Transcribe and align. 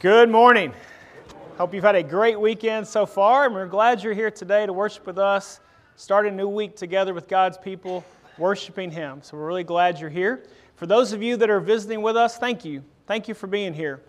Good 0.00 0.30
morning. 0.30 0.72
Hope 1.58 1.74
you've 1.74 1.84
had 1.84 1.94
a 1.94 2.02
great 2.02 2.40
weekend 2.40 2.88
so 2.88 3.04
far, 3.04 3.44
and 3.44 3.54
we're 3.54 3.66
glad 3.66 4.02
you're 4.02 4.14
here 4.14 4.30
today 4.30 4.64
to 4.64 4.72
worship 4.72 5.06
with 5.06 5.18
us, 5.18 5.60
start 5.96 6.26
a 6.26 6.30
new 6.30 6.48
week 6.48 6.74
together 6.74 7.12
with 7.12 7.28
God's 7.28 7.58
people, 7.58 8.02
worshiping 8.38 8.90
Him. 8.90 9.20
So 9.20 9.36
we're 9.36 9.46
really 9.46 9.62
glad 9.62 10.00
you're 10.00 10.08
here. 10.08 10.46
For 10.76 10.86
those 10.86 11.12
of 11.12 11.22
you 11.22 11.36
that 11.36 11.50
are 11.50 11.60
visiting 11.60 12.00
with 12.00 12.16
us, 12.16 12.38
thank 12.38 12.64
you. 12.64 12.82
Thank 13.06 13.28
you 13.28 13.34
for 13.34 13.46
being 13.46 13.74
here. 13.74 14.00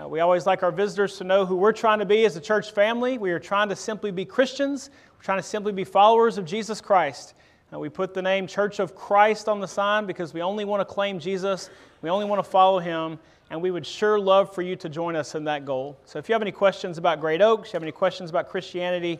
Uh, 0.00 0.06
we 0.06 0.20
always 0.20 0.46
like 0.46 0.62
our 0.62 0.70
visitors 0.70 1.18
to 1.18 1.24
know 1.24 1.44
who 1.44 1.56
we're 1.56 1.72
trying 1.72 1.98
to 1.98 2.06
be 2.06 2.24
as 2.24 2.36
a 2.36 2.40
church 2.40 2.70
family. 2.70 3.18
We 3.18 3.32
are 3.32 3.40
trying 3.40 3.70
to 3.70 3.76
simply 3.76 4.12
be 4.12 4.24
Christians, 4.24 4.90
we're 5.18 5.24
trying 5.24 5.40
to 5.40 5.42
simply 5.42 5.72
be 5.72 5.82
followers 5.82 6.38
of 6.38 6.44
Jesus 6.44 6.80
Christ. 6.80 7.34
We 7.78 7.88
put 7.88 8.14
the 8.14 8.22
name 8.22 8.46
Church 8.46 8.80
of 8.80 8.94
Christ 8.94 9.48
on 9.48 9.60
the 9.60 9.68
sign 9.68 10.06
because 10.06 10.34
we 10.34 10.42
only 10.42 10.64
want 10.64 10.80
to 10.80 10.84
claim 10.84 11.20
Jesus, 11.20 11.70
we 12.02 12.10
only 12.10 12.24
want 12.24 12.42
to 12.44 12.50
follow 12.50 12.78
Him 12.78 13.18
and 13.50 13.60
we 13.60 13.70
would 13.70 13.84
sure 13.84 14.18
love 14.18 14.54
for 14.54 14.62
you 14.62 14.76
to 14.76 14.88
join 14.88 15.16
us 15.16 15.34
in 15.34 15.44
that 15.44 15.64
goal. 15.64 15.98
So 16.04 16.18
if 16.18 16.28
you 16.28 16.32
have 16.32 16.42
any 16.42 16.52
questions 16.52 16.98
about 16.98 17.20
Great 17.20 17.42
Oaks, 17.42 17.72
you 17.72 17.76
have 17.76 17.82
any 17.82 17.92
questions 17.92 18.30
about 18.30 18.48
Christianity, 18.48 19.18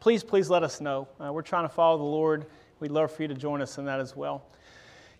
please, 0.00 0.22
please 0.22 0.48
let 0.48 0.62
us 0.62 0.80
know. 0.80 1.08
Uh, 1.20 1.32
we're 1.32 1.42
trying 1.42 1.64
to 1.64 1.74
follow 1.74 1.98
the 1.98 2.04
Lord. 2.04 2.46
We'd 2.78 2.92
love 2.92 3.10
for 3.10 3.22
you 3.22 3.28
to 3.28 3.34
join 3.34 3.60
us 3.60 3.78
in 3.78 3.84
that 3.86 3.98
as 3.98 4.16
well. 4.16 4.44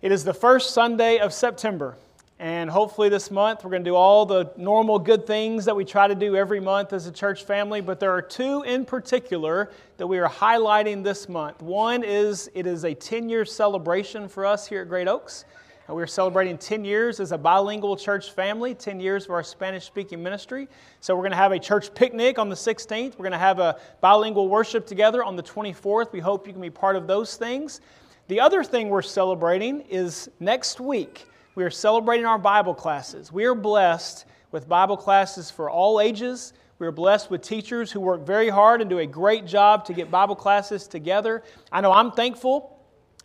It 0.01 0.13
is 0.13 0.25
the 0.25 0.35
first 0.35 0.71
Sunday 0.71 1.19
of 1.19 1.33
September, 1.33 1.97
and 2.43 2.69
hopefully 2.69 3.09
this 3.09 3.31
month 3.31 3.63
we're 3.63 3.71
going 3.71 3.85
to 3.85 3.89
do 3.89 3.95
all 3.95 4.27
the 4.27 4.53
normal 4.57 4.99
good 4.99 5.29
things 5.29 5.65
that 5.65 5.77
we 5.77 5.85
try 5.85 6.09
to 6.09 6.15
do 6.17 6.35
every 6.35 6.59
month 6.59 6.93
as 6.93 7.07
a 7.07 7.13
church 7.13 7.45
family, 7.45 7.81
but 7.81 8.01
there 8.01 8.11
are 8.11 8.21
two 8.21 8.63
in 8.63 8.85
particular 8.85 9.71
that 9.97 10.09
we 10.09 10.19
are 10.19 10.29
highlighting 10.29 11.05
this 11.05 11.29
month. 11.29 11.63
One 11.63 12.03
is 12.03 12.51
it 12.53 12.67
is 12.67 12.83
a 12.85 12.95
10 12.95 13.29
year 13.29 13.45
celebration 13.45 14.29
for 14.29 14.45
us 14.45 14.67
here 14.67 14.83
at 14.83 14.89
Great 14.89 15.07
Oaks. 15.07 15.45
And 15.87 15.95
We're 15.95 16.09
celebrating 16.09 16.59
10 16.59 16.85
years 16.85 17.21
as 17.21 17.31
a 17.31 17.39
bilingual 17.39 17.97
church 17.97 18.33
family, 18.33 18.75
10 18.75 18.99
years 18.99 19.27
of 19.27 19.31
our 19.31 19.45
Spanish 19.45 19.85
speaking 19.85 20.21
ministry. 20.21 20.67
So, 20.99 21.15
we're 21.15 21.23
going 21.23 21.31
to 21.31 21.37
have 21.37 21.53
a 21.53 21.61
church 21.61 21.95
picnic 21.95 22.41
on 22.41 22.49
the 22.49 22.57
16th. 22.57 23.13
We're 23.19 23.25
going 23.25 23.33
to 23.33 23.39
have 23.39 23.61
a 23.61 23.79
bilingual 24.01 24.49
worship 24.49 24.85
together 24.85 25.23
on 25.23 25.37
the 25.37 25.45
24th. 25.45 26.11
We 26.11 26.19
hope 26.19 26.49
you 26.49 26.53
can 26.53 26.63
be 26.63 26.71
part 26.71 26.97
of 26.97 27.07
those 27.07 27.37
things. 27.37 27.81
The 28.27 28.41
other 28.41 28.65
thing 28.65 28.89
we're 28.89 29.03
celebrating 29.03 29.83
is 29.83 30.29
next 30.41 30.81
week. 30.81 31.27
We 31.55 31.65
are 31.65 31.71
celebrating 31.71 32.25
our 32.25 32.39
Bible 32.39 32.75
classes. 32.75 33.31
We 33.31 33.45
are 33.45 33.55
blessed 33.55 34.25
with 34.53 34.67
Bible 34.67 34.97
classes 34.97 35.51
for 35.51 35.69
all 35.69 36.01
ages. 36.01 36.55
We 36.79 36.87
are 36.87 36.93
blessed 36.93 37.31
with 37.31 37.43
teachers 37.43 37.93
who 37.93 38.01
work 38.01 38.25
very 38.25 38.49
hard 38.49 38.81
and 38.81 38.89
do 38.89 39.01
a 39.01 39.07
great 39.07 39.45
job 39.47 39.85
to 39.85 39.93
get 39.93 40.11
Bible 40.11 40.35
classes 40.35 40.87
together. 40.87 41.43
I 41.71 41.83
know 41.83 41.93
I'm 41.93 42.11
thankful 42.11 42.79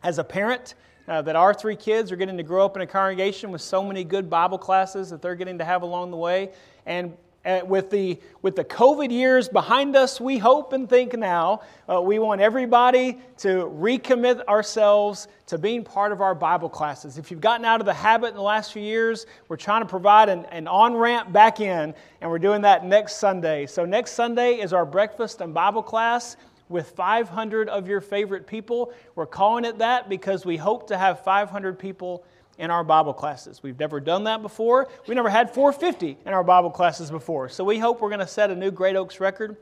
as 0.04 0.20
a 0.20 0.26
parent 0.26 0.76
uh, 1.08 1.22
that 1.22 1.38
our 1.38 1.54
three 1.54 1.78
kids 1.78 2.12
are 2.12 2.18
getting 2.18 2.36
to 2.36 2.44
grow 2.44 2.66
up 2.66 2.76
in 2.76 2.82
a 2.82 2.88
congregation 2.88 3.50
with 3.50 3.62
so 3.62 3.82
many 3.82 4.04
good 4.04 4.30
Bible 4.30 4.58
classes 4.58 5.10
that 5.10 5.22
they're 5.22 5.36
getting 5.36 5.58
to 5.60 5.66
have 5.66 5.82
along 5.82 6.12
the 6.12 6.18
way. 6.18 6.52
And 6.86 7.16
uh, 7.48 7.62
with, 7.66 7.90
the, 7.90 8.20
with 8.42 8.58
the 8.58 8.64
COVID 8.64 9.10
years 9.10 9.48
behind 9.48 9.96
us, 9.96 10.20
we 10.20 10.38
hope 10.38 10.74
and 10.74 10.90
think 10.90 11.18
now, 11.18 11.62
uh, 11.90 12.02
we 12.02 12.20
want 12.20 12.42
everybody 12.42 13.18
to 13.38 13.72
recommit 13.74 14.46
ourselves 14.48 15.30
to 15.46 15.58
being 15.58 15.84
part 15.84 16.12
of 16.12 16.20
our 16.20 16.36
Bible 16.36 16.68
classes. 16.68 17.18
If 17.18 17.32
you've 17.32 17.40
gotten 17.40 17.66
out 17.66 17.80
of 17.80 17.86
the 17.86 17.94
habit 17.94 18.28
in 18.28 18.36
the 18.36 18.42
last 18.42 18.74
few 18.74 18.82
years, 18.82 19.26
we're 19.48 19.56
trying 19.56 19.82
to 19.82 19.88
provide 19.88 20.28
an, 20.28 20.44
an 20.46 20.68
on 20.68 20.94
ramp 20.94 21.32
back 21.32 21.62
in, 21.62 21.96
and 22.20 22.30
we're 22.30 22.38
doing 22.38 22.62
that 22.64 22.86
next 22.86 23.16
Sunday. 23.16 23.66
So, 23.66 23.86
next 23.86 24.12
Sunday 24.12 24.56
is 24.56 24.74
our 24.74 24.86
breakfast 24.86 25.40
and 25.40 25.54
Bible 25.54 25.84
class 25.84 26.36
with 26.70 26.90
500 26.92 27.70
of 27.70 27.88
your 27.88 28.02
favorite 28.02 28.46
people. 28.46 28.92
We're 29.16 29.26
calling 29.26 29.64
it 29.64 29.78
that 29.78 30.10
because 30.10 30.46
we 30.46 30.58
hope 30.58 30.88
to 30.88 30.98
have 30.98 31.24
500 31.24 31.80
people 31.80 32.26
in 32.58 32.72
our 32.72 32.84
Bible 32.84 33.14
classes. 33.14 33.62
We've 33.62 33.80
never 33.80 34.00
done 34.00 34.24
that 34.26 34.42
before. 34.42 34.88
We 35.08 35.16
never 35.16 35.30
had 35.30 35.54
450 35.54 36.18
in 36.26 36.34
our 36.34 36.44
Bible 36.44 36.72
classes 36.72 37.12
before. 37.12 37.50
So 37.50 37.64
we 37.64 37.78
hope 37.78 38.02
we're 38.02 38.10
going 38.10 38.20
to 38.20 38.28
set 38.28 38.50
a 38.52 38.56
new 38.56 38.72
Great 38.72 38.96
Oaks 38.96 39.20
record, 39.20 39.58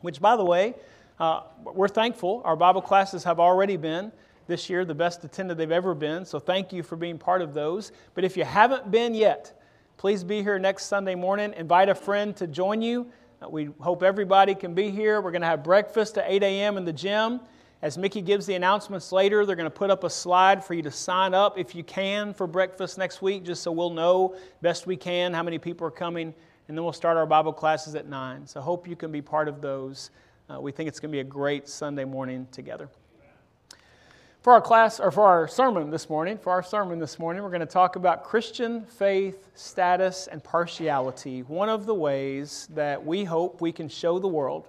which, 0.00 0.20
by 0.20 0.36
the 0.36 0.44
way, 0.44 0.74
uh, 1.20 1.42
we're 1.62 1.88
thankful. 1.88 2.42
Our 2.44 2.56
Bible 2.56 2.82
classes 2.82 3.24
have 3.24 3.38
already 3.38 3.76
been 3.76 4.12
this 4.46 4.68
year 4.68 4.84
the 4.84 4.94
best 4.94 5.24
attended 5.24 5.56
they've 5.56 5.70
ever 5.70 5.94
been. 5.94 6.24
So 6.24 6.38
thank 6.38 6.72
you 6.72 6.82
for 6.82 6.96
being 6.96 7.18
part 7.18 7.42
of 7.42 7.54
those. 7.54 7.92
But 8.14 8.24
if 8.24 8.36
you 8.36 8.44
haven't 8.44 8.90
been 8.90 9.14
yet, 9.14 9.60
please 9.96 10.24
be 10.24 10.42
here 10.42 10.58
next 10.58 10.86
Sunday 10.86 11.14
morning. 11.14 11.54
Invite 11.56 11.88
a 11.88 11.94
friend 11.94 12.34
to 12.36 12.46
join 12.46 12.82
you. 12.82 13.06
Uh, 13.40 13.48
we 13.48 13.70
hope 13.80 14.02
everybody 14.02 14.54
can 14.54 14.74
be 14.74 14.90
here. 14.90 15.20
We're 15.20 15.30
going 15.30 15.42
to 15.42 15.48
have 15.48 15.62
breakfast 15.62 16.18
at 16.18 16.24
8 16.26 16.42
a.m. 16.42 16.76
in 16.76 16.84
the 16.84 16.92
gym. 16.92 17.40
As 17.82 17.98
Mickey 17.98 18.22
gives 18.22 18.46
the 18.46 18.54
announcements 18.54 19.10
later, 19.10 19.44
they're 19.44 19.56
going 19.56 19.64
to 19.64 19.70
put 19.70 19.90
up 19.90 20.04
a 20.04 20.10
slide 20.10 20.64
for 20.64 20.72
you 20.72 20.82
to 20.82 20.90
sign 20.92 21.34
up 21.34 21.58
if 21.58 21.74
you 21.74 21.82
can 21.82 22.32
for 22.32 22.46
breakfast 22.46 22.96
next 22.96 23.20
week, 23.20 23.42
just 23.42 23.60
so 23.60 23.72
we'll 23.72 23.90
know 23.90 24.36
best 24.60 24.86
we 24.86 24.96
can 24.96 25.34
how 25.34 25.42
many 25.42 25.58
people 25.58 25.84
are 25.88 25.90
coming. 25.90 26.32
And 26.68 26.78
then 26.78 26.84
we'll 26.84 26.92
start 26.92 27.16
our 27.16 27.26
Bible 27.26 27.52
classes 27.52 27.96
at 27.96 28.06
9. 28.06 28.46
So 28.46 28.60
hope 28.60 28.86
you 28.86 28.94
can 28.94 29.10
be 29.10 29.20
part 29.20 29.48
of 29.48 29.60
those. 29.60 30.10
Uh, 30.48 30.60
we 30.60 30.70
think 30.70 30.86
it's 30.86 31.00
going 31.00 31.10
to 31.10 31.16
be 31.16 31.20
a 31.20 31.24
great 31.24 31.68
Sunday 31.68 32.04
morning 32.04 32.46
together. 32.52 32.88
For 34.42 34.52
our 34.52 34.60
class, 34.60 35.00
or 35.00 35.10
for 35.10 35.24
our 35.24 35.48
sermon 35.48 35.90
this 35.90 36.08
morning, 36.08 36.38
for 36.38 36.50
our 36.50 36.62
sermon 36.62 37.00
this 37.00 37.18
morning, 37.18 37.42
we're 37.42 37.48
going 37.48 37.60
to 37.60 37.66
talk 37.66 37.96
about 37.96 38.22
Christian 38.22 38.84
faith, 38.84 39.48
status, 39.56 40.28
and 40.28 40.42
partiality. 40.42 41.42
One 41.42 41.68
of 41.68 41.86
the 41.86 41.94
ways 41.94 42.68
that 42.74 43.04
we 43.04 43.24
hope 43.24 43.60
we 43.60 43.72
can 43.72 43.88
show 43.88 44.20
the 44.20 44.28
world 44.28 44.68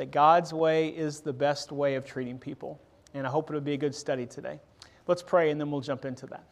that 0.00 0.10
God's 0.10 0.54
way 0.54 0.88
is 0.88 1.20
the 1.20 1.32
best 1.34 1.72
way 1.72 1.94
of 1.94 2.06
treating 2.06 2.38
people. 2.38 2.80
And 3.12 3.26
I 3.26 3.30
hope 3.30 3.50
it'll 3.50 3.60
be 3.60 3.74
a 3.74 3.76
good 3.76 3.94
study 3.94 4.24
today. 4.24 4.58
Let's 5.06 5.22
pray 5.22 5.50
and 5.50 5.60
then 5.60 5.70
we'll 5.70 5.82
jump 5.82 6.06
into 6.06 6.26
that. 6.28 6.42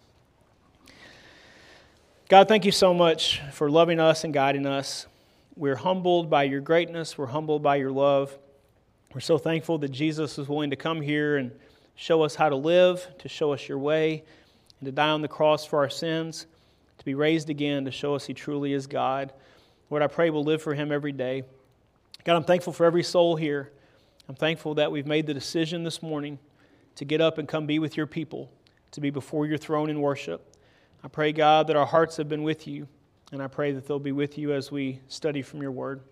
God, 2.28 2.46
thank 2.46 2.66
you 2.66 2.72
so 2.72 2.92
much 2.92 3.40
for 3.54 3.70
loving 3.70 4.00
us 4.00 4.24
and 4.24 4.34
guiding 4.34 4.66
us. 4.66 5.06
We're 5.56 5.76
humbled 5.76 6.28
by 6.28 6.42
your 6.42 6.60
greatness, 6.60 7.16
we're 7.16 7.24
humbled 7.24 7.62
by 7.62 7.76
your 7.76 7.90
love. 7.90 8.36
We're 9.14 9.20
so 9.20 9.38
thankful 9.38 9.78
that 9.78 9.92
Jesus 9.92 10.36
was 10.36 10.46
willing 10.46 10.68
to 10.68 10.76
come 10.76 11.00
here 11.00 11.38
and 11.38 11.50
show 11.94 12.20
us 12.24 12.34
how 12.34 12.50
to 12.50 12.56
live, 12.56 13.06
to 13.20 13.30
show 13.30 13.54
us 13.54 13.66
your 13.66 13.78
way, 13.78 14.24
and 14.78 14.84
to 14.84 14.92
die 14.92 15.08
on 15.08 15.22
the 15.22 15.28
cross 15.28 15.64
for 15.64 15.78
our 15.78 15.88
sins, 15.88 16.44
to 16.98 17.04
be 17.06 17.14
raised 17.14 17.48
again 17.48 17.86
to 17.86 17.90
show 17.90 18.14
us 18.14 18.26
He 18.26 18.34
truly 18.34 18.74
is 18.74 18.86
God. 18.86 19.32
Lord, 19.88 20.02
I 20.02 20.06
pray 20.06 20.28
we'll 20.28 20.44
live 20.44 20.60
for 20.60 20.74
Him 20.74 20.92
every 20.92 21.12
day. 21.12 21.44
God, 22.28 22.36
I'm 22.36 22.44
thankful 22.44 22.74
for 22.74 22.84
every 22.84 23.04
soul 23.04 23.36
here. 23.36 23.72
I'm 24.28 24.34
thankful 24.34 24.74
that 24.74 24.92
we've 24.92 25.06
made 25.06 25.26
the 25.26 25.32
decision 25.32 25.82
this 25.82 26.02
morning 26.02 26.38
to 26.96 27.06
get 27.06 27.22
up 27.22 27.38
and 27.38 27.48
come 27.48 27.66
be 27.66 27.78
with 27.78 27.96
your 27.96 28.06
people, 28.06 28.52
to 28.90 29.00
be 29.00 29.08
before 29.08 29.46
your 29.46 29.56
throne 29.56 29.88
in 29.88 30.02
worship. 30.02 30.54
I 31.02 31.08
pray, 31.08 31.32
God, 31.32 31.68
that 31.68 31.76
our 31.76 31.86
hearts 31.86 32.18
have 32.18 32.28
been 32.28 32.42
with 32.42 32.66
you, 32.66 32.86
and 33.32 33.42
I 33.42 33.46
pray 33.46 33.72
that 33.72 33.88
they'll 33.88 33.98
be 33.98 34.12
with 34.12 34.36
you 34.36 34.52
as 34.52 34.70
we 34.70 35.00
study 35.08 35.40
from 35.40 35.62
your 35.62 35.70
word. 35.70 36.02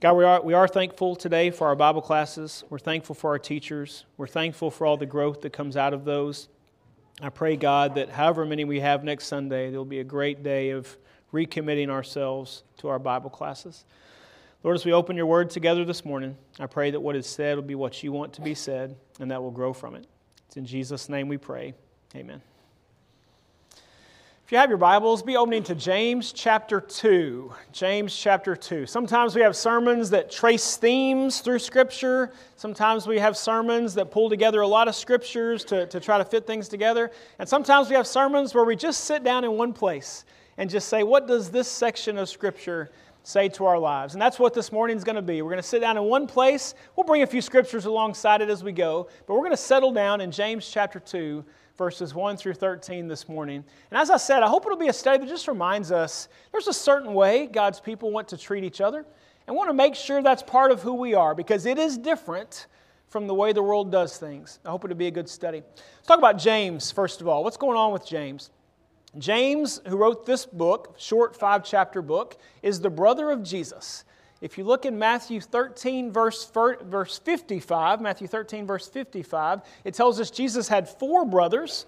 God, 0.00 0.14
we 0.14 0.24
are, 0.24 0.42
we 0.42 0.54
are 0.54 0.66
thankful 0.66 1.14
today 1.14 1.52
for 1.52 1.68
our 1.68 1.76
Bible 1.76 2.02
classes. 2.02 2.64
We're 2.68 2.80
thankful 2.80 3.14
for 3.14 3.30
our 3.30 3.38
teachers. 3.38 4.06
We're 4.16 4.26
thankful 4.26 4.72
for 4.72 4.88
all 4.88 4.96
the 4.96 5.06
growth 5.06 5.42
that 5.42 5.52
comes 5.52 5.76
out 5.76 5.94
of 5.94 6.04
those. 6.04 6.48
I 7.22 7.28
pray, 7.28 7.54
God, 7.54 7.94
that 7.94 8.08
however 8.08 8.44
many 8.44 8.64
we 8.64 8.80
have 8.80 9.04
next 9.04 9.28
Sunday, 9.28 9.70
there'll 9.70 9.84
be 9.84 10.00
a 10.00 10.04
great 10.04 10.42
day 10.42 10.70
of 10.70 10.96
recommitting 11.32 11.90
ourselves 11.90 12.64
to 12.78 12.88
our 12.88 12.98
Bible 12.98 13.30
classes. 13.30 13.84
Lord, 14.64 14.76
as 14.76 14.86
we 14.86 14.94
open 14.94 15.14
your 15.14 15.26
word 15.26 15.50
together 15.50 15.84
this 15.84 16.06
morning, 16.06 16.38
I 16.58 16.64
pray 16.64 16.90
that 16.90 17.00
what 17.00 17.16
is 17.16 17.26
said 17.26 17.56
will 17.56 17.62
be 17.64 17.74
what 17.74 18.02
you 18.02 18.12
want 18.12 18.32
to 18.32 18.40
be 18.40 18.54
said 18.54 18.96
and 19.20 19.30
that 19.30 19.42
will 19.42 19.50
grow 19.50 19.74
from 19.74 19.94
it. 19.94 20.06
It's 20.46 20.56
in 20.56 20.64
Jesus' 20.64 21.10
name 21.10 21.28
we 21.28 21.36
pray. 21.36 21.74
Amen. 22.16 22.40
If 23.74 24.52
you 24.52 24.56
have 24.56 24.70
your 24.70 24.78
Bibles, 24.78 25.22
be 25.22 25.36
opening 25.36 25.64
to 25.64 25.74
James 25.74 26.32
chapter 26.32 26.80
2. 26.80 27.52
James 27.72 28.16
chapter 28.16 28.56
2. 28.56 28.86
Sometimes 28.86 29.34
we 29.34 29.42
have 29.42 29.54
sermons 29.54 30.08
that 30.10 30.30
trace 30.30 30.78
themes 30.78 31.40
through 31.40 31.58
Scripture. 31.58 32.32
Sometimes 32.56 33.06
we 33.06 33.18
have 33.18 33.36
sermons 33.36 33.92
that 33.94 34.10
pull 34.10 34.30
together 34.30 34.62
a 34.62 34.66
lot 34.66 34.88
of 34.88 34.94
Scriptures 34.94 35.62
to, 35.64 35.86
to 35.88 36.00
try 36.00 36.16
to 36.16 36.24
fit 36.24 36.46
things 36.46 36.68
together. 36.68 37.10
And 37.38 37.46
sometimes 37.46 37.90
we 37.90 37.96
have 37.96 38.06
sermons 38.06 38.54
where 38.54 38.64
we 38.64 38.76
just 38.76 39.04
sit 39.04 39.24
down 39.24 39.44
in 39.44 39.52
one 39.58 39.74
place 39.74 40.24
and 40.56 40.70
just 40.70 40.88
say, 40.88 41.02
What 41.02 41.26
does 41.26 41.50
this 41.50 41.68
section 41.68 42.16
of 42.16 42.30
Scripture 42.30 42.90
say 43.24 43.48
to 43.48 43.64
our 43.66 43.78
lives? 43.78 44.14
And 44.14 44.22
that's 44.22 44.38
what 44.38 44.54
this 44.54 44.70
morning 44.70 44.96
is 44.96 45.02
going 45.02 45.16
to 45.16 45.22
be. 45.22 45.42
We're 45.42 45.50
going 45.50 45.62
to 45.62 45.68
sit 45.68 45.80
down 45.80 45.96
in 45.96 46.04
one 46.04 46.28
place. 46.28 46.74
We'll 46.94 47.04
bring 47.04 47.22
a 47.22 47.26
few 47.26 47.40
Scriptures 47.40 47.86
alongside 47.86 48.40
it 48.40 48.48
as 48.48 48.62
we 48.62 48.70
go, 48.70 49.08
but 49.26 49.34
we're 49.34 49.40
going 49.40 49.50
to 49.50 49.56
settle 49.56 49.92
down 49.92 50.20
in 50.20 50.30
James 50.30 50.68
chapter 50.70 51.00
2 51.00 51.44
verses 51.76 52.14
1 52.14 52.36
through 52.36 52.54
13 52.54 53.08
this 53.08 53.28
morning. 53.28 53.64
And 53.90 53.98
as 53.98 54.10
I 54.10 54.16
said, 54.16 54.42
I 54.42 54.48
hope 54.48 54.64
it'll 54.64 54.78
be 54.78 54.88
a 54.88 54.92
study 54.92 55.18
that 55.18 55.28
just 55.28 55.48
reminds 55.48 55.90
us 55.90 56.28
there's 56.52 56.68
a 56.68 56.72
certain 56.72 57.14
way 57.14 57.46
God's 57.46 57.80
people 57.80 58.12
want 58.12 58.28
to 58.28 58.36
treat 58.36 58.64
each 58.64 58.80
other 58.80 59.04
and 59.46 59.56
want 59.56 59.68
to 59.68 59.74
make 59.74 59.94
sure 59.94 60.22
that's 60.22 60.42
part 60.42 60.70
of 60.70 60.82
who 60.82 60.94
we 60.94 61.14
are 61.14 61.34
because 61.34 61.66
it 61.66 61.78
is 61.78 61.98
different 61.98 62.66
from 63.08 63.26
the 63.26 63.34
way 63.34 63.52
the 63.52 63.62
world 63.62 63.92
does 63.92 64.16
things. 64.18 64.58
I 64.64 64.70
hope 64.70 64.84
it'll 64.84 64.96
be 64.96 65.06
a 65.06 65.10
good 65.10 65.28
study. 65.28 65.62
Let's 65.76 66.06
talk 66.06 66.18
about 66.18 66.38
James, 66.38 66.90
first 66.90 67.20
of 67.20 67.28
all. 67.28 67.44
What's 67.44 67.56
going 67.56 67.76
on 67.76 67.92
with 67.92 68.06
James? 68.06 68.50
James, 69.18 69.80
who 69.86 69.96
wrote 69.96 70.26
this 70.26 70.46
book, 70.46 70.94
short 70.98 71.36
five 71.36 71.64
chapter 71.64 72.02
book, 72.02 72.36
is 72.62 72.80
the 72.80 72.90
brother 72.90 73.30
of 73.30 73.42
Jesus. 73.42 74.04
If 74.40 74.58
you 74.58 74.64
look 74.64 74.84
in 74.84 74.98
Matthew 74.98 75.40
13, 75.40 76.12
verse, 76.12 76.50
verse 76.82 77.18
55, 77.18 78.00
Matthew 78.00 78.26
13, 78.26 78.66
verse 78.66 78.88
55, 78.88 79.62
it 79.84 79.94
tells 79.94 80.20
us 80.20 80.30
Jesus 80.30 80.68
had 80.68 80.88
four 80.88 81.24
brothers, 81.24 81.86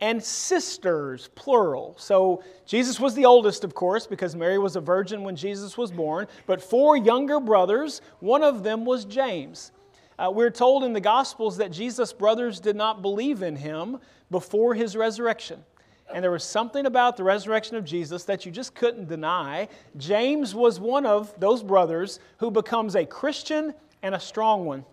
and 0.00 0.22
sisters, 0.22 1.28
plural. 1.34 1.94
So 1.98 2.42
Jesus 2.66 3.00
was 3.00 3.14
the 3.14 3.26
oldest, 3.26 3.64
of 3.64 3.74
course, 3.74 4.06
because 4.06 4.36
Mary 4.36 4.58
was 4.58 4.76
a 4.76 4.80
virgin 4.80 5.22
when 5.22 5.36
Jesus 5.36 5.76
was 5.76 5.90
born, 5.90 6.26
but 6.46 6.62
four 6.62 6.96
younger 6.96 7.40
brothers, 7.40 8.00
one 8.20 8.44
of 8.44 8.62
them 8.62 8.84
was 8.84 9.04
James. 9.04 9.72
Uh, 10.18 10.30
we're 10.32 10.50
told 10.50 10.84
in 10.84 10.92
the 10.92 11.00
Gospels 11.00 11.56
that 11.58 11.70
Jesus' 11.70 12.12
brothers 12.12 12.60
did 12.60 12.76
not 12.76 13.02
believe 13.02 13.42
in 13.42 13.56
him 13.56 13.98
before 14.30 14.74
his 14.74 14.96
resurrection. 14.96 15.64
And 16.12 16.24
there 16.24 16.30
was 16.30 16.44
something 16.44 16.86
about 16.86 17.16
the 17.16 17.24
resurrection 17.24 17.76
of 17.76 17.84
Jesus 17.84 18.24
that 18.24 18.46
you 18.46 18.52
just 18.52 18.74
couldn't 18.74 19.08
deny. 19.08 19.68
James 19.96 20.54
was 20.54 20.80
one 20.80 21.04
of 21.04 21.38
those 21.38 21.62
brothers 21.62 22.18
who 22.38 22.50
becomes 22.50 22.96
a 22.96 23.04
Christian 23.04 23.74
and 24.02 24.14
a 24.14 24.20
strong 24.20 24.64
one. 24.64 24.84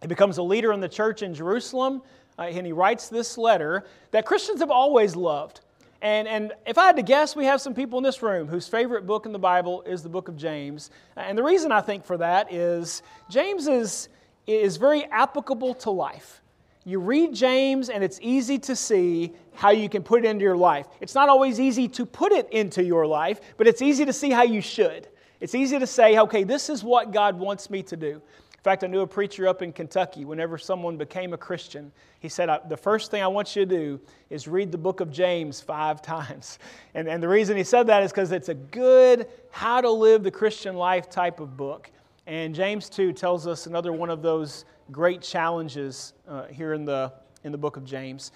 He 0.00 0.08
becomes 0.08 0.38
a 0.38 0.42
leader 0.42 0.72
in 0.72 0.80
the 0.80 0.88
church 0.88 1.22
in 1.22 1.34
Jerusalem, 1.34 2.02
uh, 2.38 2.42
and 2.42 2.66
he 2.66 2.72
writes 2.72 3.08
this 3.08 3.36
letter 3.38 3.84
that 4.10 4.26
Christians 4.26 4.60
have 4.60 4.70
always 4.70 5.16
loved. 5.16 5.60
And, 6.02 6.28
and 6.28 6.52
if 6.66 6.76
I 6.76 6.84
had 6.86 6.96
to 6.96 7.02
guess, 7.02 7.34
we 7.34 7.46
have 7.46 7.62
some 7.62 7.72
people 7.72 7.98
in 7.98 8.02
this 8.02 8.22
room 8.22 8.46
whose 8.46 8.68
favorite 8.68 9.06
book 9.06 9.24
in 9.24 9.32
the 9.32 9.38
Bible 9.38 9.82
is 9.82 10.02
the 10.02 10.10
book 10.10 10.28
of 10.28 10.36
James. 10.36 10.90
And 11.16 11.36
the 11.38 11.42
reason 11.42 11.72
I 11.72 11.80
think 11.80 12.04
for 12.04 12.18
that 12.18 12.52
is 12.52 13.02
James 13.30 13.66
is, 13.66 14.10
is 14.46 14.76
very 14.76 15.04
applicable 15.06 15.74
to 15.76 15.90
life. 15.90 16.42
You 16.84 17.00
read 17.00 17.34
James, 17.34 17.88
and 17.88 18.04
it's 18.04 18.18
easy 18.20 18.58
to 18.60 18.76
see 18.76 19.32
how 19.54 19.70
you 19.70 19.88
can 19.88 20.02
put 20.02 20.24
it 20.24 20.28
into 20.28 20.42
your 20.42 20.56
life. 20.56 20.86
It's 21.00 21.14
not 21.14 21.30
always 21.30 21.58
easy 21.58 21.88
to 21.88 22.04
put 22.04 22.30
it 22.32 22.48
into 22.50 22.84
your 22.84 23.06
life, 23.06 23.40
but 23.56 23.66
it's 23.66 23.80
easy 23.80 24.04
to 24.04 24.12
see 24.12 24.30
how 24.30 24.42
you 24.42 24.60
should. 24.60 25.08
It's 25.40 25.54
easy 25.54 25.78
to 25.78 25.86
say, 25.86 26.18
okay, 26.18 26.44
this 26.44 26.68
is 26.68 26.84
what 26.84 27.10
God 27.10 27.38
wants 27.38 27.70
me 27.70 27.82
to 27.84 27.96
do. 27.96 28.20
In 28.64 28.70
fact, 28.70 28.84
I 28.84 28.86
knew 28.86 29.00
a 29.00 29.06
preacher 29.06 29.46
up 29.46 29.60
in 29.60 29.72
Kentucky, 29.72 30.24
whenever 30.24 30.56
someone 30.56 30.96
became 30.96 31.34
a 31.34 31.38
Christian, 31.38 31.92
he 32.20 32.30
said, 32.30 32.48
The 32.68 32.76
first 32.76 33.10
thing 33.10 33.22
I 33.22 33.26
want 33.26 33.54
you 33.54 33.66
to 33.66 33.70
do 33.70 34.00
is 34.30 34.48
read 34.48 34.72
the 34.72 34.78
book 34.78 35.00
of 35.00 35.10
James 35.10 35.60
five 35.60 36.00
times. 36.02 36.58
And, 36.94 37.06
and 37.08 37.22
the 37.22 37.28
reason 37.28 37.56
he 37.56 37.64
said 37.64 37.86
that 37.88 38.02
is 38.02 38.10
because 38.10 38.32
it's 38.32 38.48
a 38.48 38.54
good, 38.54 39.28
how 39.50 39.82
to 39.82 39.90
live 39.90 40.22
the 40.22 40.30
Christian 40.30 40.76
life 40.76 41.10
type 41.10 41.40
of 41.40 41.58
book. 41.58 41.90
And 42.26 42.54
James 42.54 42.88
2 42.88 43.12
tells 43.12 43.46
us 43.46 43.66
another 43.66 43.92
one 43.92 44.08
of 44.08 44.22
those 44.22 44.64
great 44.90 45.22
challenges 45.22 46.12
uh, 46.28 46.44
here 46.46 46.72
in 46.72 46.84
the, 46.84 47.12
in 47.42 47.52
the 47.52 47.58
book 47.58 47.76
of 47.76 47.84
James. 47.84 48.32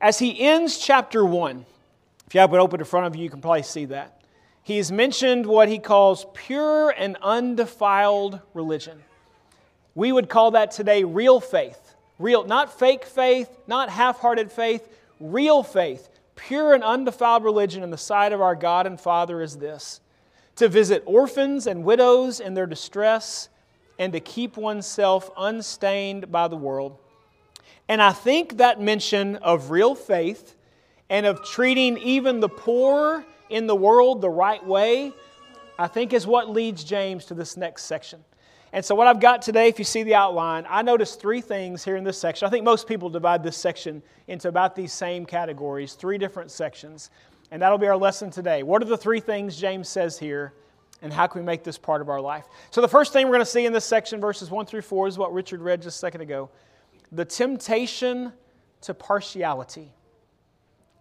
As 0.00 0.18
he 0.18 0.40
ends 0.40 0.78
chapter 0.78 1.24
1, 1.24 1.64
if 2.26 2.34
you 2.34 2.40
have 2.40 2.52
it 2.52 2.58
open 2.58 2.80
in 2.80 2.86
front 2.86 3.06
of 3.06 3.16
you, 3.16 3.24
you 3.24 3.30
can 3.30 3.40
probably 3.40 3.62
see 3.62 3.84
that. 3.86 4.20
He's 4.62 4.90
mentioned 4.90 5.46
what 5.46 5.68
he 5.68 5.78
calls 5.78 6.26
pure 6.32 6.90
and 6.90 7.16
undefiled 7.22 8.40
religion. 8.54 9.02
We 9.94 10.10
would 10.10 10.28
call 10.28 10.52
that 10.52 10.70
today 10.70 11.04
real 11.04 11.40
faith. 11.40 11.94
Real, 12.18 12.44
not 12.44 12.78
fake 12.78 13.04
faith, 13.04 13.48
not 13.66 13.90
half 13.90 14.20
hearted 14.20 14.50
faith, 14.50 14.88
real 15.20 15.62
faith. 15.62 16.08
Pure 16.36 16.74
and 16.74 16.84
undefiled 16.84 17.44
religion 17.44 17.82
in 17.82 17.90
the 17.90 17.98
sight 17.98 18.32
of 18.32 18.40
our 18.40 18.54
God 18.54 18.86
and 18.86 19.00
Father 19.00 19.40
is 19.42 19.56
this 19.56 20.00
to 20.56 20.68
visit 20.68 21.02
orphans 21.04 21.66
and 21.66 21.84
widows 21.84 22.40
in 22.40 22.54
their 22.54 22.66
distress 22.66 23.48
and 23.98 24.12
to 24.12 24.20
keep 24.20 24.56
oneself 24.56 25.30
unstained 25.36 26.30
by 26.30 26.48
the 26.48 26.56
world. 26.56 26.98
And 27.88 28.00
I 28.00 28.12
think 28.12 28.58
that 28.58 28.80
mention 28.80 29.36
of 29.36 29.70
real 29.70 29.94
faith 29.94 30.56
and 31.10 31.26
of 31.26 31.44
treating 31.44 31.98
even 31.98 32.40
the 32.40 32.48
poor 32.48 33.24
in 33.50 33.66
the 33.66 33.76
world 33.76 34.20
the 34.20 34.30
right 34.30 34.64
way, 34.64 35.12
I 35.78 35.86
think 35.86 36.12
is 36.12 36.26
what 36.26 36.48
leads 36.48 36.82
James 36.82 37.26
to 37.26 37.34
this 37.34 37.56
next 37.56 37.84
section. 37.84 38.24
And 38.72 38.84
so, 38.84 38.96
what 38.96 39.06
I've 39.06 39.20
got 39.20 39.40
today, 39.40 39.68
if 39.68 39.78
you 39.78 39.84
see 39.84 40.02
the 40.02 40.16
outline, 40.16 40.66
I 40.68 40.82
noticed 40.82 41.20
three 41.20 41.40
things 41.40 41.84
here 41.84 41.96
in 41.96 42.02
this 42.02 42.18
section. 42.18 42.48
I 42.48 42.50
think 42.50 42.64
most 42.64 42.88
people 42.88 43.08
divide 43.08 43.44
this 43.44 43.56
section 43.56 44.02
into 44.26 44.48
about 44.48 44.74
these 44.74 44.92
same 44.92 45.24
categories, 45.26 45.92
three 45.92 46.18
different 46.18 46.50
sections. 46.50 47.10
And 47.52 47.62
that'll 47.62 47.78
be 47.78 47.86
our 47.86 47.96
lesson 47.96 48.30
today. 48.30 48.64
What 48.64 48.82
are 48.82 48.86
the 48.86 48.96
three 48.96 49.20
things 49.20 49.56
James 49.56 49.88
says 49.88 50.18
here, 50.18 50.54
and 51.02 51.12
how 51.12 51.26
can 51.26 51.40
we 51.40 51.44
make 51.44 51.64
this 51.64 51.78
part 51.78 52.00
of 52.00 52.08
our 52.08 52.20
life? 52.20 52.46
So, 52.70 52.80
the 52.80 52.88
first 52.88 53.12
thing 53.12 53.26
we're 53.26 53.34
going 53.34 53.40
to 53.40 53.50
see 53.50 53.66
in 53.66 53.72
this 53.72 53.84
section, 53.84 54.20
verses 54.20 54.50
1 54.50 54.66
through 54.66 54.82
4, 54.82 55.08
is 55.08 55.18
what 55.18 55.32
Richard 55.32 55.60
read 55.60 55.82
just 55.82 55.96
a 55.96 55.98
second 55.98 56.20
ago 56.22 56.50
the 57.12 57.24
temptation 57.24 58.32
to 58.82 58.94
partiality. 58.94 59.92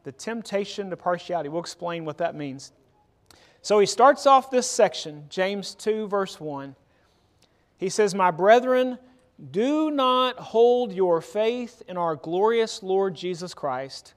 The 0.04 0.12
temptation 0.12 0.90
to 0.90 0.98
partiality. 0.98 1.50
We'll 1.50 1.62
explain 1.62 2.06
what 2.06 2.18
that 2.18 2.36
means. 2.36 2.74
So, 3.62 3.80
he 3.80 3.86
starts 3.86 4.28
off 4.28 4.52
this 4.52 4.70
section, 4.70 5.26
James 5.30 5.76
2, 5.76 6.08
verse 6.08 6.40
1. 6.40 6.76
He 7.78 7.90
says, 7.90 8.14
My 8.14 8.32
brethren, 8.32 9.00
do 9.52 9.90
not 9.92 10.38
hold 10.38 10.94
your 10.94 11.22
faith 11.22 11.82
in 11.88 11.98
our 11.98 12.16
glorious 12.16 12.84
Lord 12.84 13.16
Jesus 13.16 13.54
Christ 13.54 14.14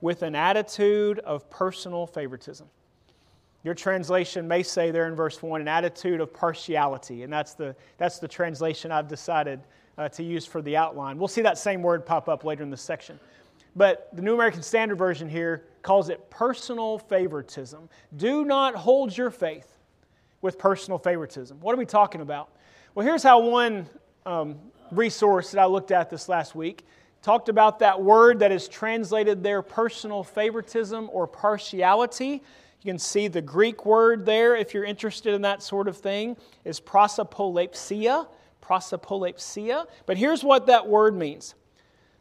with 0.00 0.22
an 0.22 0.34
attitude 0.34 1.18
of 1.20 1.48
personal 1.50 2.06
favoritism. 2.06 2.68
Your 3.64 3.74
translation 3.74 4.48
may 4.48 4.62
say 4.62 4.90
there 4.90 5.06
in 5.06 5.14
verse 5.14 5.42
1 5.42 5.60
an 5.60 5.68
attitude 5.68 6.20
of 6.20 6.32
partiality, 6.32 7.22
and 7.22 7.32
that's 7.32 7.54
the, 7.54 7.76
that's 7.96 8.18
the 8.18 8.28
translation 8.28 8.90
I've 8.90 9.08
decided 9.08 9.60
uh, 9.98 10.08
to 10.10 10.22
use 10.22 10.46
for 10.46 10.62
the 10.62 10.76
outline. 10.76 11.18
We'll 11.18 11.28
see 11.28 11.42
that 11.42 11.58
same 11.58 11.82
word 11.82 12.04
pop 12.04 12.28
up 12.28 12.44
later 12.44 12.62
in 12.62 12.70
this 12.70 12.82
section. 12.82 13.20
But 13.76 14.08
the 14.12 14.22
New 14.22 14.34
American 14.34 14.62
Standard 14.62 14.96
Version 14.96 15.28
here 15.28 15.64
calls 15.82 16.08
it 16.08 16.28
personal 16.28 16.98
favoritism. 16.98 17.88
Do 18.16 18.44
not 18.44 18.74
hold 18.74 19.16
your 19.16 19.30
faith 19.30 19.78
with 20.42 20.58
personal 20.58 20.98
favoritism. 20.98 21.58
What 21.60 21.74
are 21.74 21.78
we 21.78 21.86
talking 21.86 22.20
about? 22.20 22.50
Well, 22.94 23.06
here's 23.06 23.22
how 23.22 23.40
one 23.40 23.86
um, 24.26 24.56
resource 24.90 25.52
that 25.52 25.60
I 25.60 25.66
looked 25.66 25.90
at 25.90 26.10
this 26.10 26.28
last 26.28 26.54
week 26.54 26.84
talked 27.22 27.48
about 27.48 27.78
that 27.78 28.02
word 28.02 28.40
that 28.40 28.50
is 28.50 28.68
translated 28.68 29.42
there 29.42 29.62
personal 29.62 30.24
favoritism 30.24 31.08
or 31.12 31.26
partiality. 31.26 32.42
You 32.82 32.90
can 32.90 32.98
see 32.98 33.28
the 33.28 33.42
Greek 33.42 33.86
word 33.86 34.26
there 34.26 34.56
if 34.56 34.74
you're 34.74 34.84
interested 34.84 35.34
in 35.34 35.42
that 35.42 35.62
sort 35.62 35.86
of 35.86 35.96
thing 35.96 36.36
is 36.64 36.80
prosopolepsia, 36.80 38.26
prosopolepsia. 38.60 39.86
But 40.04 40.16
here's 40.16 40.42
what 40.42 40.66
that 40.66 40.88
word 40.88 41.14
means. 41.14 41.54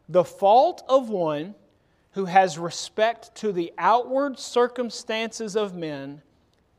The 0.07 0.23
fault 0.23 0.83
of 0.87 1.09
one 1.09 1.55
who 2.11 2.25
has 2.25 2.59
respect 2.59 3.33
to 3.35 3.51
the 3.51 3.73
outward 3.79 4.37
circumstances 4.37 5.55
of 5.55 5.73
men 5.73 6.21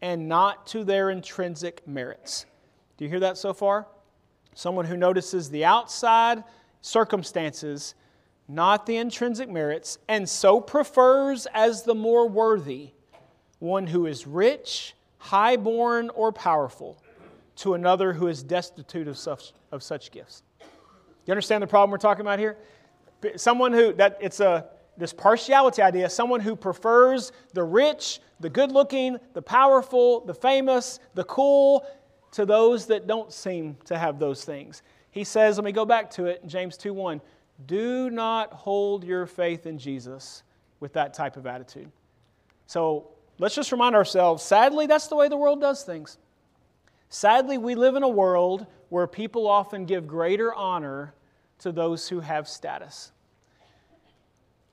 and 0.00 0.28
not 0.28 0.64
to 0.68 0.84
their 0.84 1.10
intrinsic 1.10 1.86
merits. 1.86 2.46
Do 2.96 3.04
you 3.04 3.10
hear 3.10 3.20
that 3.20 3.36
so 3.36 3.52
far? 3.52 3.88
Someone 4.54 4.84
who 4.84 4.96
notices 4.96 5.50
the 5.50 5.64
outside 5.64 6.44
circumstances, 6.82 7.96
not 8.46 8.86
the 8.86 8.96
intrinsic 8.96 9.48
merits, 9.48 9.98
and 10.06 10.28
so 10.28 10.60
prefers 10.60 11.48
as 11.52 11.82
the 11.82 11.96
more 11.96 12.28
worthy 12.28 12.92
one 13.62 13.86
who 13.86 14.06
is 14.06 14.26
rich, 14.26 14.94
high-born, 15.18 16.10
or 16.10 16.32
powerful 16.32 17.00
to 17.54 17.74
another 17.74 18.12
who 18.12 18.26
is 18.26 18.42
destitute 18.42 19.06
of 19.06 19.16
such, 19.16 19.52
of 19.70 19.84
such 19.84 20.10
gifts. 20.10 20.42
You 21.26 21.30
understand 21.30 21.62
the 21.62 21.68
problem 21.68 21.92
we're 21.92 21.98
talking 21.98 22.22
about 22.22 22.40
here? 22.40 22.58
Someone 23.36 23.72
who, 23.72 23.92
that 23.92 24.18
it's 24.20 24.40
a, 24.40 24.66
this 24.96 25.12
partiality 25.12 25.80
idea, 25.80 26.10
someone 26.10 26.40
who 26.40 26.56
prefers 26.56 27.30
the 27.52 27.62
rich, 27.62 28.18
the 28.40 28.50
good 28.50 28.72
looking, 28.72 29.18
the 29.32 29.42
powerful, 29.42 30.24
the 30.24 30.34
famous, 30.34 30.98
the 31.14 31.22
cool, 31.24 31.86
to 32.32 32.44
those 32.44 32.86
that 32.86 33.06
don't 33.06 33.32
seem 33.32 33.76
to 33.84 33.96
have 33.96 34.18
those 34.18 34.44
things. 34.44 34.82
He 35.12 35.22
says, 35.22 35.56
let 35.56 35.64
me 35.64 35.70
go 35.70 35.84
back 35.84 36.10
to 36.12 36.26
it 36.26 36.44
James 36.48 36.76
2 36.76 36.92
1. 36.92 37.20
Do 37.66 38.10
not 38.10 38.52
hold 38.52 39.04
your 39.04 39.24
faith 39.24 39.66
in 39.66 39.78
Jesus 39.78 40.42
with 40.80 40.94
that 40.94 41.14
type 41.14 41.36
of 41.36 41.46
attitude. 41.46 41.92
So 42.66 43.12
let's 43.42 43.54
just 43.54 43.72
remind 43.72 43.94
ourselves 43.94 44.42
sadly, 44.42 44.86
that's 44.86 45.08
the 45.08 45.16
way 45.16 45.28
the 45.28 45.36
world 45.36 45.60
does 45.60 45.82
things. 45.82 46.18
Sadly, 47.08 47.58
we 47.58 47.74
live 47.74 47.96
in 47.96 48.02
a 48.02 48.08
world 48.08 48.66
where 48.88 49.06
people 49.06 49.46
often 49.46 49.84
give 49.84 50.06
greater 50.06 50.54
honor 50.54 51.14
to 51.58 51.72
those 51.72 52.08
who 52.08 52.20
have 52.20 52.48
status. 52.48 53.12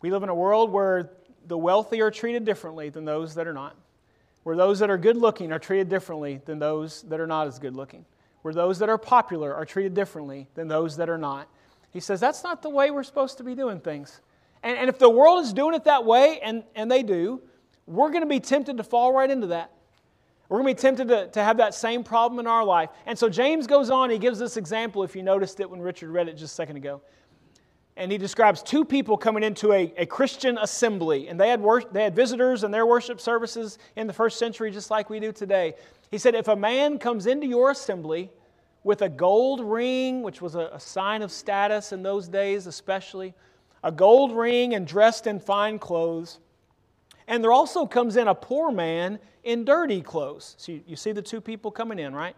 We 0.01 0.11
live 0.11 0.23
in 0.23 0.29
a 0.29 0.35
world 0.35 0.71
where 0.71 1.09
the 1.47 1.57
wealthy 1.57 2.01
are 2.01 2.11
treated 2.11 2.45
differently 2.45 2.89
than 2.89 3.05
those 3.05 3.35
that 3.35 3.47
are 3.47 3.53
not 3.53 3.75
where 4.43 4.55
those 4.55 4.79
that 4.79 4.89
are 4.89 4.97
good 4.97 5.17
looking 5.17 5.51
are 5.51 5.59
treated 5.59 5.89
differently 5.89 6.41
than 6.45 6.59
those 6.59 7.03
that 7.03 7.19
are 7.19 7.27
not 7.27 7.47
as 7.47 7.59
good 7.59 7.75
looking, 7.75 8.05
where 8.41 8.53
those 8.53 8.79
that 8.79 8.89
are 8.89 8.97
popular 8.97 9.53
are 9.53 9.65
treated 9.65 9.93
differently 9.93 10.47
than 10.55 10.67
those 10.67 10.97
that 10.97 11.09
are 11.09 11.17
not. 11.17 11.47
He 11.91 11.99
says 11.99 12.19
that's 12.19 12.43
not 12.43 12.61
the 12.61 12.69
way 12.69 12.91
we're 12.91 13.03
supposed 13.03 13.37
to 13.37 13.43
be 13.43 13.55
doing 13.55 13.79
things. 13.79 14.21
And, 14.63 14.77
and 14.77 14.89
if 14.89 14.99
the 14.99 15.09
world 15.09 15.43
is 15.43 15.53
doing 15.53 15.75
it 15.75 15.83
that 15.85 16.05
way, 16.05 16.39
and, 16.41 16.63
and 16.75 16.89
they 16.89 17.03
do, 17.03 17.41
we're 17.89 18.09
going 18.09 18.21
to 18.21 18.27
be 18.27 18.39
tempted 18.39 18.77
to 18.77 18.83
fall 18.83 19.13
right 19.13 19.29
into 19.29 19.47
that. 19.47 19.71
We're 20.47 20.61
going 20.61 20.75
to 20.75 20.79
be 20.79 20.81
tempted 20.81 21.07
to, 21.09 21.27
to 21.27 21.43
have 21.43 21.57
that 21.57 21.73
same 21.73 22.03
problem 22.03 22.39
in 22.39 22.47
our 22.47 22.63
life. 22.63 22.89
And 23.05 23.17
so 23.17 23.29
James 23.29 23.67
goes 23.67 23.89
on, 23.89 24.09
he 24.09 24.17
gives 24.17 24.39
this 24.39 24.57
example, 24.57 25.03
if 25.03 25.15
you 25.15 25.23
noticed 25.23 25.59
it 25.59 25.69
when 25.69 25.81
Richard 25.81 26.09
read 26.09 26.27
it 26.27 26.33
just 26.33 26.53
a 26.53 26.55
second 26.55 26.77
ago 26.77 27.01
and 27.99 28.09
he 28.09 28.17
describes 28.17 28.63
two 28.63 28.85
people 28.85 29.17
coming 29.17 29.43
into 29.43 29.73
a, 29.73 29.93
a 29.97 30.05
Christian 30.05 30.57
assembly. 30.57 31.27
And 31.27 31.37
they 31.37 31.49
had, 31.49 31.59
wor- 31.59 31.83
they 31.91 32.01
had 32.01 32.15
visitors 32.15 32.63
and 32.63 32.73
their 32.73 32.85
worship 32.85 33.19
services 33.19 33.77
in 33.97 34.07
the 34.07 34.13
first 34.13 34.39
century, 34.39 34.71
just 34.71 34.89
like 34.89 35.09
we 35.09 35.19
do 35.19 35.33
today. 35.33 35.73
He 36.09 36.17
said, 36.17 36.33
If 36.33 36.47
a 36.47 36.55
man 36.55 36.97
comes 36.97 37.27
into 37.27 37.45
your 37.45 37.71
assembly 37.71 38.31
with 38.85 39.01
a 39.01 39.09
gold 39.09 39.59
ring, 39.59 40.21
which 40.21 40.41
was 40.41 40.55
a, 40.55 40.69
a 40.71 40.79
sign 40.79 41.21
of 41.21 41.29
status 41.29 41.91
in 41.91 42.01
those 42.01 42.29
days, 42.29 42.67
especially, 42.67 43.33
a 43.83 43.91
gold 43.91 44.31
ring 44.31 44.75
and 44.75 44.87
dressed 44.87 45.27
in 45.27 45.37
fine 45.37 45.77
clothes. 45.77 46.39
And 47.29 47.43
there 47.43 47.51
also 47.51 47.85
comes 47.85 48.17
in 48.17 48.27
a 48.27 48.33
poor 48.33 48.71
man 48.71 49.19
in 49.43 49.63
dirty 49.63 50.01
clothes. 50.01 50.55
So 50.57 50.79
you, 50.85 50.95
see 50.95 51.11
the 51.11 51.21
two 51.21 51.39
people 51.39 51.69
coming 51.69 51.99
in, 51.99 52.13
right? 52.13 52.35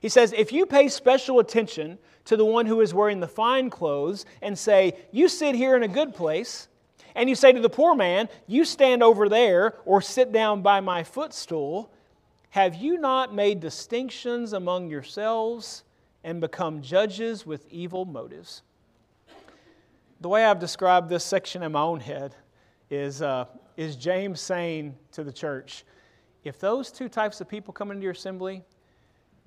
He 0.00 0.08
says, 0.08 0.32
if 0.32 0.50
you 0.50 0.64
pay 0.64 0.88
special 0.88 1.40
attention 1.40 1.98
to 2.24 2.38
the 2.38 2.44
one 2.44 2.64
who 2.64 2.80
is 2.80 2.94
wearing 2.94 3.20
the 3.20 3.28
fine 3.28 3.68
clothes 3.68 4.24
and 4.40 4.58
say, 4.58 4.94
You 5.12 5.28
sit 5.28 5.54
here 5.54 5.76
in 5.76 5.82
a 5.82 5.88
good 5.88 6.14
place, 6.14 6.68
and 7.14 7.28
you 7.28 7.34
say 7.34 7.52
to 7.52 7.60
the 7.60 7.68
poor 7.68 7.94
man, 7.94 8.30
You 8.46 8.64
stand 8.64 9.02
over 9.02 9.28
there 9.28 9.74
or 9.84 10.00
sit 10.00 10.32
down 10.32 10.62
by 10.62 10.80
my 10.80 11.04
footstool, 11.04 11.92
have 12.48 12.74
you 12.74 12.96
not 12.96 13.34
made 13.34 13.60
distinctions 13.60 14.54
among 14.54 14.88
yourselves 14.88 15.84
and 16.24 16.40
become 16.40 16.80
judges 16.80 17.44
with 17.44 17.66
evil 17.70 18.06
motives? 18.06 18.62
The 20.22 20.30
way 20.30 20.46
I've 20.46 20.58
described 20.58 21.10
this 21.10 21.24
section 21.24 21.62
in 21.62 21.72
my 21.72 21.82
own 21.82 22.00
head 22.00 22.34
is, 22.88 23.20
uh, 23.20 23.44
is 23.80 23.96
James 23.96 24.42
saying 24.42 24.94
to 25.12 25.24
the 25.24 25.32
church, 25.32 25.86
if 26.44 26.60
those 26.60 26.92
two 26.92 27.08
types 27.08 27.40
of 27.40 27.48
people 27.48 27.72
come 27.72 27.90
into 27.90 28.02
your 28.02 28.12
assembly, 28.12 28.62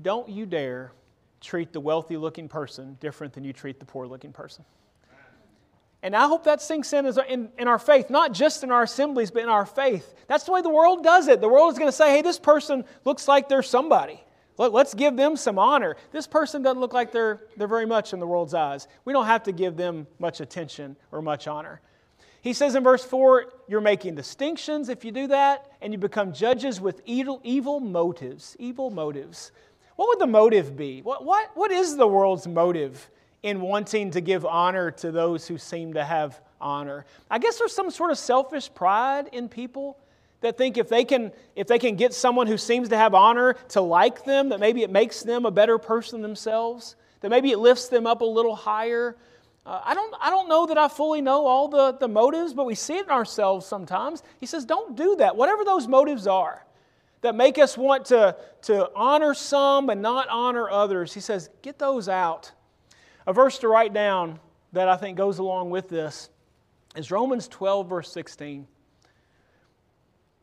don't 0.02 0.28
you 0.28 0.48
dare 0.48 0.92
treat 1.40 1.72
the 1.72 1.80
wealthy 1.80 2.18
looking 2.18 2.50
person 2.50 2.98
different 3.00 3.32
than 3.34 3.44
you 3.44 3.54
treat 3.54 3.80
the 3.80 3.86
poor 3.86 4.08
looking 4.08 4.34
person. 4.34 4.66
And 6.02 6.16
I 6.16 6.26
hope 6.26 6.46
that 6.46 6.64
sinks 6.64 6.92
in, 6.94 7.50
in 7.60 7.68
our 7.68 7.78
faith, 7.78 8.10
not 8.10 8.34
just 8.34 8.64
in 8.64 8.72
our 8.72 8.82
assemblies, 8.82 9.30
but 9.30 9.44
in 9.44 9.50
our 9.50 9.68
faith. 9.68 10.16
That's 10.28 10.46
the 10.46 10.52
way 10.52 10.64
the 10.64 10.70
world 10.70 11.04
does 11.04 11.28
it. 11.28 11.40
The 11.40 11.48
world 11.48 11.72
is 11.72 11.78
going 11.78 11.90
to 11.90 11.96
say, 11.96 12.10
hey, 12.10 12.24
this 12.24 12.40
person 12.40 12.86
looks 13.06 13.28
like 13.28 13.48
they're 13.48 13.62
somebody. 13.62 14.20
Let's 14.58 14.96
give 14.96 15.16
them 15.16 15.38
some 15.38 15.60
honor. 15.60 15.96
This 16.12 16.26
person 16.26 16.64
doesn't 16.64 16.80
look 16.80 16.94
like 16.94 17.12
they're, 17.12 17.42
they're 17.56 17.68
very 17.68 17.86
much 17.86 18.14
in 18.14 18.20
the 18.20 18.28
world's 18.28 18.56
eyes. 18.56 18.88
We 19.06 19.14
don't 19.14 19.28
have 19.28 19.44
to 19.44 19.52
give 19.52 19.78
them 19.78 20.08
much 20.18 20.42
attention 20.42 20.96
or 21.12 21.22
much 21.22 21.48
honor. 21.48 21.82
He 22.44 22.52
says 22.52 22.76
in 22.76 22.84
verse 22.84 23.06
4, 23.06 23.46
you're 23.70 23.80
making 23.80 24.16
distinctions 24.16 24.90
if 24.90 25.06
you 25.06 25.14
do 25.14 25.28
that, 25.28 25.66
and 25.82 25.94
you 25.94 25.98
become 25.98 26.34
judges 26.34 26.82
with 26.82 27.02
evil, 27.06 27.40
evil 27.42 27.80
motives. 27.80 28.58
Evil 28.60 28.90
motives. 28.90 29.54
What 29.96 30.10
would 30.10 30.20
the 30.20 30.28
motive 30.28 30.76
be? 30.76 31.02
What, 31.02 31.24
what, 31.24 31.52
what 31.56 31.72
is 31.72 31.96
the 31.96 32.06
world's 32.06 32.46
motive 32.46 33.10
in 33.44 33.62
wanting 33.62 34.12
to 34.12 34.20
give 34.20 34.46
honor 34.46 34.92
to 34.92 35.10
those 35.10 35.48
who 35.48 35.58
seem 35.58 35.94
to 35.94 36.04
have 36.04 36.42
honor? 36.60 37.06
I 37.32 37.40
guess 37.40 37.60
there's 37.60 37.74
some 37.74 37.90
sort 37.90 38.12
of 38.12 38.18
selfish 38.18 38.70
pride 38.74 39.30
in 39.32 39.48
people 39.48 39.98
that 40.42 40.58
think 40.58 40.78
if 40.78 40.90
they 40.90 41.06
can 41.06 41.32
if 41.56 41.68
they 41.68 41.80
can 41.80 41.96
get 41.96 42.14
someone 42.14 42.48
who 42.48 42.58
seems 42.58 42.90
to 42.90 42.98
have 42.98 43.14
honor 43.14 43.54
to 43.70 43.80
like 43.80 44.26
them 44.26 44.50
that 44.50 44.60
maybe 44.60 44.84
it 44.84 44.92
makes 44.92 45.24
them 45.24 45.46
a 45.46 45.52
better 45.52 45.78
person 45.78 46.22
themselves 46.22 46.98
that 47.22 47.30
maybe 47.30 47.52
it 47.52 47.60
lifts 47.60 47.88
them 47.88 48.06
up 48.06 48.20
a 48.20 48.26
little 48.26 48.54
higher 48.54 49.16
uh, 49.66 49.82
I, 49.84 49.94
don't, 49.94 50.14
I 50.20 50.30
don't 50.30 50.50
know 50.50 50.66
that 50.66 50.78
I 50.78 50.88
fully 50.90 51.22
know 51.22 51.46
all 51.46 51.70
the, 51.70 51.94
the 51.94 52.08
motives, 52.08 52.54
but 52.54 52.66
we 52.66 52.76
see 52.76 52.96
it 52.96 53.06
in 53.06 53.12
ourselves 53.12 53.66
sometimes. 53.66 54.22
He 54.40 54.46
says, 54.46 54.66
don't 54.66 54.96
do 54.98 55.16
that. 55.18 55.36
Whatever 55.36 55.64
those 55.64 55.88
motives 55.88 56.28
are 56.28 56.66
that 57.22 57.34
make 57.36 57.58
us 57.58 57.78
want 57.78 58.06
to, 58.06 58.36
to 58.64 58.90
honor 58.94 59.34
some 59.34 59.90
and 59.90 60.02
not 60.02 60.28
honor 60.28 60.70
others, 60.70 61.14
he 61.14 61.22
says, 61.22 61.50
get 61.62 61.80
those 61.80 62.10
out. 62.10 62.52
A 63.26 63.32
verse 63.32 63.58
to 63.60 63.70
write 63.70 63.94
down 63.94 64.40
that 64.74 64.90
I 64.90 64.98
think 64.98 65.18
goes 65.18 65.40
along 65.40 65.70
with 65.70 65.88
this 65.88 66.30
is 66.98 67.10
Romans 67.10 67.48
12, 67.48 67.88
verse 67.88 68.12
16. 68.12 68.68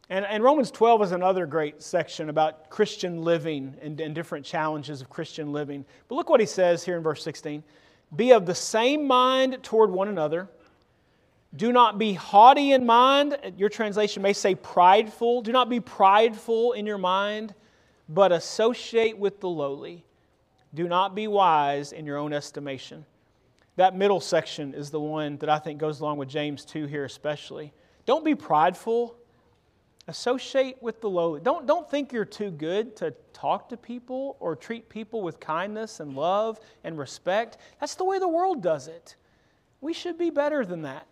And, 0.08 0.24
and, 0.24 0.42
Romans 0.42 0.72
12 0.72 1.02
is 1.02 1.12
another 1.12 1.46
great 1.46 1.82
section 1.82 2.30
about 2.30 2.68
Christian 2.68 3.22
living 3.22 3.76
and, 3.80 4.00
and 4.00 4.12
different 4.12 4.44
challenges 4.44 5.00
of 5.00 5.08
Christian 5.08 5.52
living. 5.52 5.84
But 6.08 6.16
look 6.16 6.28
what 6.28 6.40
he 6.40 6.46
says 6.46 6.84
here 6.84 6.96
in 6.96 7.02
verse 7.02 7.22
16 7.22 7.62
Be 8.14 8.32
of 8.32 8.46
the 8.46 8.54
same 8.54 9.06
mind 9.06 9.62
toward 9.62 9.90
one 9.90 10.08
another. 10.08 10.48
Do 11.54 11.72
not 11.72 11.98
be 11.98 12.12
haughty 12.12 12.72
in 12.72 12.86
mind. 12.86 13.36
Your 13.56 13.68
translation 13.68 14.22
may 14.22 14.32
say 14.32 14.54
prideful. 14.54 15.42
Do 15.42 15.52
not 15.52 15.68
be 15.68 15.80
prideful 15.80 16.72
in 16.72 16.86
your 16.86 16.98
mind, 16.98 17.54
but 18.08 18.32
associate 18.32 19.18
with 19.18 19.40
the 19.40 19.48
lowly. 19.48 20.04
Do 20.74 20.86
not 20.86 21.14
be 21.14 21.26
wise 21.26 21.92
in 21.92 22.06
your 22.06 22.16
own 22.16 22.32
estimation. 22.32 23.04
That 23.76 23.96
middle 23.96 24.20
section 24.20 24.74
is 24.74 24.90
the 24.90 25.00
one 25.00 25.38
that 25.38 25.48
I 25.48 25.58
think 25.58 25.80
goes 25.80 26.00
along 26.00 26.18
with 26.18 26.28
James 26.28 26.64
2 26.64 26.86
here, 26.86 27.04
especially. 27.04 27.72
Don't 28.06 28.24
be 28.24 28.34
prideful 28.34 29.16
Associate 30.08 30.76
with 30.82 31.00
the 31.00 31.08
lowly. 31.08 31.40
Don't, 31.40 31.66
don't 31.66 31.88
think 31.88 32.12
you're 32.12 32.24
too 32.24 32.50
good 32.50 32.96
to 32.96 33.14
talk 33.32 33.68
to 33.68 33.76
people 33.76 34.36
or 34.40 34.56
treat 34.56 34.88
people 34.88 35.22
with 35.22 35.38
kindness 35.38 36.00
and 36.00 36.16
love 36.16 36.58
and 36.84 36.98
respect. 36.98 37.58
That's 37.80 37.94
the 37.94 38.04
way 38.04 38.18
the 38.18 38.28
world 38.28 38.62
does 38.62 38.88
it. 38.88 39.16
We 39.80 39.92
should 39.92 40.18
be 40.18 40.30
better 40.30 40.64
than 40.64 40.82
that. 40.82 41.06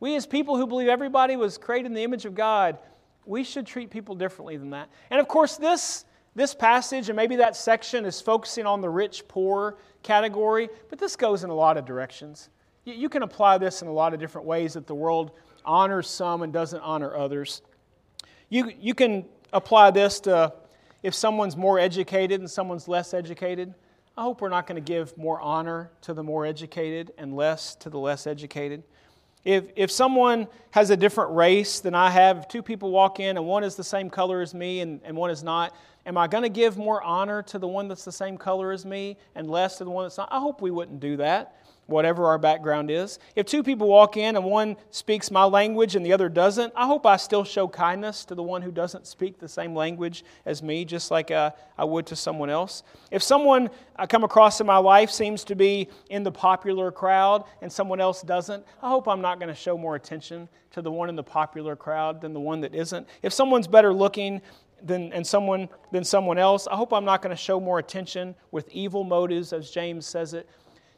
We, 0.00 0.14
as 0.16 0.26
people 0.26 0.56
who 0.56 0.66
believe 0.66 0.88
everybody 0.88 1.36
was 1.36 1.58
created 1.58 1.86
in 1.86 1.94
the 1.94 2.02
image 2.02 2.26
of 2.26 2.34
God, 2.34 2.78
we 3.26 3.42
should 3.44 3.66
treat 3.66 3.90
people 3.90 4.14
differently 4.14 4.56
than 4.56 4.70
that. 4.70 4.90
And 5.10 5.20
of 5.20 5.28
course, 5.28 5.56
this, 5.56 6.04
this 6.34 6.54
passage 6.54 7.08
and 7.08 7.16
maybe 7.16 7.36
that 7.36 7.56
section 7.56 8.04
is 8.04 8.20
focusing 8.20 8.66
on 8.66 8.80
the 8.80 8.90
rich 8.90 9.26
poor 9.28 9.78
category, 10.02 10.68
but 10.90 10.98
this 10.98 11.16
goes 11.16 11.44
in 11.44 11.50
a 11.50 11.54
lot 11.54 11.76
of 11.76 11.84
directions. 11.86 12.50
You, 12.84 12.94
you 12.94 13.08
can 13.08 13.22
apply 13.22 13.58
this 13.58 13.82
in 13.82 13.88
a 13.88 13.92
lot 13.92 14.14
of 14.14 14.20
different 14.20 14.46
ways 14.46 14.74
that 14.74 14.86
the 14.86 14.94
world 14.94 15.32
honors 15.64 16.08
some 16.08 16.42
and 16.42 16.52
doesn't 16.52 16.80
honor 16.80 17.16
others. 17.16 17.62
You, 18.54 18.70
you 18.80 18.94
can 18.94 19.24
apply 19.52 19.90
this 19.90 20.20
to 20.20 20.52
if 21.02 21.12
someone's 21.12 21.56
more 21.56 21.80
educated 21.80 22.38
and 22.38 22.48
someone's 22.48 22.86
less 22.86 23.12
educated. 23.12 23.74
I 24.16 24.22
hope 24.22 24.40
we're 24.40 24.48
not 24.48 24.68
going 24.68 24.80
to 24.80 24.92
give 24.92 25.18
more 25.18 25.40
honor 25.40 25.90
to 26.02 26.14
the 26.14 26.22
more 26.22 26.46
educated 26.46 27.12
and 27.18 27.34
less 27.34 27.74
to 27.74 27.90
the 27.90 27.98
less 27.98 28.28
educated. 28.28 28.84
If, 29.44 29.64
if 29.74 29.90
someone 29.90 30.46
has 30.70 30.90
a 30.90 30.96
different 30.96 31.34
race 31.34 31.80
than 31.80 31.96
I 31.96 32.10
have, 32.10 32.38
if 32.38 32.46
two 32.46 32.62
people 32.62 32.92
walk 32.92 33.18
in 33.18 33.36
and 33.38 33.44
one 33.44 33.64
is 33.64 33.74
the 33.74 33.82
same 33.82 34.08
color 34.08 34.40
as 34.40 34.54
me 34.54 34.82
and, 34.82 35.00
and 35.02 35.16
one 35.16 35.30
is 35.30 35.42
not, 35.42 35.74
am 36.06 36.16
I 36.16 36.28
going 36.28 36.44
to 36.44 36.48
give 36.48 36.76
more 36.76 37.02
honor 37.02 37.42
to 37.42 37.58
the 37.58 37.66
one 37.66 37.88
that's 37.88 38.04
the 38.04 38.12
same 38.12 38.38
color 38.38 38.70
as 38.70 38.86
me 38.86 39.16
and 39.34 39.50
less 39.50 39.78
to 39.78 39.84
the 39.84 39.90
one 39.90 40.04
that's 40.04 40.16
not? 40.16 40.28
I 40.30 40.38
hope 40.38 40.62
we 40.62 40.70
wouldn't 40.70 41.00
do 41.00 41.16
that 41.16 41.56
whatever 41.86 42.26
our 42.26 42.38
background 42.38 42.90
is. 42.90 43.18
If 43.36 43.46
two 43.46 43.62
people 43.62 43.88
walk 43.88 44.16
in 44.16 44.36
and 44.36 44.44
one 44.44 44.76
speaks 44.90 45.30
my 45.30 45.44
language 45.44 45.96
and 45.96 46.04
the 46.04 46.12
other 46.12 46.28
doesn't, 46.28 46.72
I 46.76 46.86
hope 46.86 47.06
I 47.06 47.16
still 47.16 47.44
show 47.44 47.68
kindness 47.68 48.24
to 48.26 48.34
the 48.34 48.42
one 48.42 48.62
who 48.62 48.70
doesn't 48.70 49.06
speak 49.06 49.38
the 49.38 49.48
same 49.48 49.74
language 49.74 50.24
as 50.46 50.62
me, 50.62 50.84
just 50.84 51.10
like 51.10 51.30
uh, 51.30 51.50
I 51.76 51.84
would 51.84 52.06
to 52.06 52.16
someone 52.16 52.50
else. 52.50 52.82
If 53.10 53.22
someone 53.22 53.70
I 53.96 54.06
come 54.06 54.24
across 54.24 54.60
in 54.60 54.66
my 54.66 54.78
life 54.78 55.10
seems 55.10 55.44
to 55.44 55.54
be 55.54 55.88
in 56.10 56.22
the 56.22 56.32
popular 56.32 56.90
crowd 56.90 57.44
and 57.60 57.70
someone 57.70 58.00
else 58.00 58.22
doesn't, 58.22 58.64
I 58.82 58.88
hope 58.88 59.06
I'm 59.08 59.20
not 59.20 59.38
going 59.38 59.48
to 59.48 59.54
show 59.54 59.76
more 59.76 59.96
attention 59.96 60.48
to 60.72 60.82
the 60.82 60.90
one 60.90 61.08
in 61.08 61.16
the 61.16 61.22
popular 61.22 61.76
crowd 61.76 62.20
than 62.20 62.32
the 62.32 62.40
one 62.40 62.60
that 62.62 62.74
isn't. 62.74 63.06
If 63.22 63.32
someone's 63.32 63.68
better 63.68 63.92
looking 63.92 64.40
than, 64.82 65.12
and 65.12 65.26
someone, 65.26 65.68
than 65.92 66.04
someone 66.04 66.38
else, 66.38 66.66
I 66.66 66.76
hope 66.76 66.92
I'm 66.92 67.04
not 67.04 67.22
going 67.22 67.34
to 67.34 67.40
show 67.40 67.60
more 67.60 67.78
attention 67.78 68.34
with 68.50 68.68
evil 68.70 69.04
motives, 69.04 69.52
as 69.52 69.70
James 69.70 70.06
says 70.06 70.34
it 70.34 70.48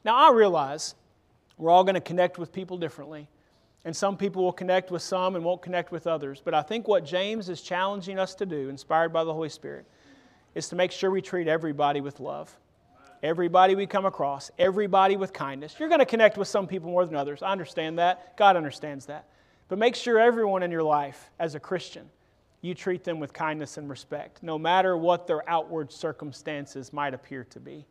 now, 0.07 0.17
I 0.17 0.33
realize 0.33 0.95
we're 1.59 1.71
all 1.71 1.85
going 1.85 1.95
to 1.95 2.01
connect 2.01 2.39
with 2.39 2.53
people 2.53 2.79
differently. 2.79 3.29
And 3.85 3.95
some 3.95 4.17
people 4.17 4.43
will 4.43 4.53
connect 4.53 4.91
with 4.91 5.03
some 5.03 5.37
and 5.37 5.45
won't 5.45 5.63
connect 5.63 5.93
with 5.93 6.07
others. 6.07 6.41
But 6.45 6.55
I 6.55 6.63
think 6.63 6.89
what 6.89 7.05
James 7.05 7.49
is 7.49 7.61
challenging 7.61 8.19
us 8.19 8.35
to 8.37 8.47
do, 8.47 8.69
inspired 8.69 9.13
by 9.13 9.25
the 9.25 9.33
Holy 9.33 9.49
Spirit, 9.49 9.87
is 10.55 10.69
to 10.71 10.77
make 10.77 10.91
sure 10.91 11.11
we 11.11 11.23
treat 11.23 11.47
everybody 11.47 12.01
with 12.01 12.19
love. 12.19 12.57
Everybody 13.23 13.75
we 13.75 13.87
come 13.87 14.07
across, 14.07 14.51
everybody 14.59 15.17
with 15.17 15.33
kindness. 15.33 15.77
You're 15.79 15.89
going 15.89 16.01
to 16.01 16.07
connect 16.07 16.37
with 16.37 16.49
some 16.49 16.67
people 16.67 16.91
more 16.91 17.07
than 17.07 17.17
others. 17.17 17.43
I 17.43 17.51
understand 17.51 17.99
that. 17.99 18.37
God 18.37 18.57
understands 18.57 19.07
that. 19.07 19.29
But 19.69 19.79
make 19.79 19.95
sure 19.95 20.19
everyone 20.19 20.63
in 20.63 20.71
your 20.71 20.83
life, 20.83 21.31
as 21.39 21.55
a 21.55 21.61
Christian, 21.61 22.09
you 22.61 22.75
treat 22.75 23.05
them 23.05 23.21
with 23.21 23.33
kindness 23.33 23.77
and 23.77 23.89
respect, 23.89 24.43
no 24.43 24.59
matter 24.59 24.97
what 24.97 25.27
their 25.27 25.49
outward 25.49 25.93
circumstances 25.93 26.93
might 26.93 27.15
appear 27.15 27.45
to 27.45 27.61
be. 27.61 27.87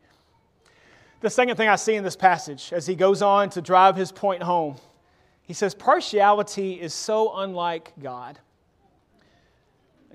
The 1.20 1.30
second 1.30 1.56
thing 1.56 1.68
I 1.68 1.76
see 1.76 1.94
in 1.94 2.04
this 2.04 2.16
passage, 2.16 2.72
as 2.72 2.86
he 2.86 2.94
goes 2.94 3.22
on 3.22 3.50
to 3.50 3.62
drive 3.62 3.96
his 3.96 4.12
point 4.12 4.42
home, 4.42 4.76
he 5.42 5.52
says, 5.52 5.74
Partiality 5.74 6.74
is 6.74 6.92
so 6.92 7.36
unlike 7.36 7.92
God. 8.02 8.38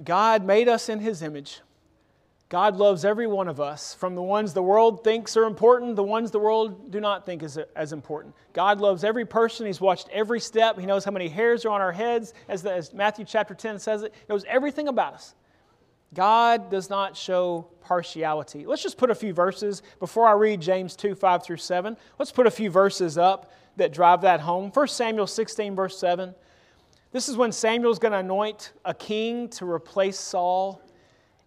God 0.04 0.46
made 0.46 0.68
us 0.68 0.90
in 0.90 1.00
his 1.00 1.22
image. 1.22 1.62
God 2.52 2.76
loves 2.76 3.06
every 3.06 3.28
one 3.28 3.48
of 3.48 3.62
us, 3.62 3.94
from 3.94 4.14
the 4.14 4.22
ones 4.22 4.54
the 4.54 4.62
world 4.62 5.06
thinks 5.06 5.38
are 5.38 5.46
important, 5.46 5.96
the 5.96 6.04
ones 6.04 6.32
the 6.32 6.40
world 6.40 6.92
do 6.92 7.00
not 7.00 7.26
think 7.26 7.44
is 7.44 7.58
as 7.78 7.94
important. 7.94 8.36
God 8.52 8.82
loves 8.82 9.06
every 9.06 9.24
person. 9.24 9.66
He's 9.66 9.80
watched 9.80 10.10
every 10.12 10.42
step. 10.42 10.78
He 10.78 10.86
knows 10.86 11.06
how 11.06 11.12
many 11.12 11.30
hairs 11.30 11.66
are 11.66 11.70
on 11.70 11.80
our 11.80 11.94
heads, 11.94 12.34
as, 12.50 12.62
the, 12.62 12.74
as 12.74 12.94
Matthew 12.94 13.24
chapter 13.24 13.54
10 13.54 13.80
says 13.80 14.04
it. 14.04 14.14
He 14.14 14.26
knows 14.28 14.44
everything 14.50 14.90
about 14.90 15.14
us. 15.14 15.34
God 16.14 16.70
does 16.70 16.90
not 16.90 17.16
show 17.16 17.68
partiality. 17.82 18.66
Let's 18.66 18.84
just 18.84 18.98
put 18.98 19.10
a 19.10 19.16
few 19.16 19.34
verses 19.34 19.82
before 20.00 20.28
I 20.28 20.34
read 20.34 20.60
James 20.60 20.96
2 20.96 21.16
5 21.16 21.44
through 21.44 21.58
7. 21.58 21.96
Let's 22.20 22.32
put 22.32 22.48
a 22.48 22.52
few 22.52 22.70
verses 22.70 23.18
up 23.18 23.52
that 23.78 23.94
drive 23.94 24.22
that 24.22 24.42
home. 24.42 24.72
1 24.72 24.88
Samuel 24.90 25.28
16, 25.28 25.76
verse 25.76 25.98
7. 25.98 26.36
This 27.12 27.30
is 27.30 27.38
when 27.38 27.52
Samuel's 27.52 28.00
going 28.00 28.14
to 28.14 28.20
anoint 28.20 28.74
a 28.86 28.94
king 28.94 29.50
to 29.50 29.70
replace 29.70 30.20
Saul. 30.20 30.82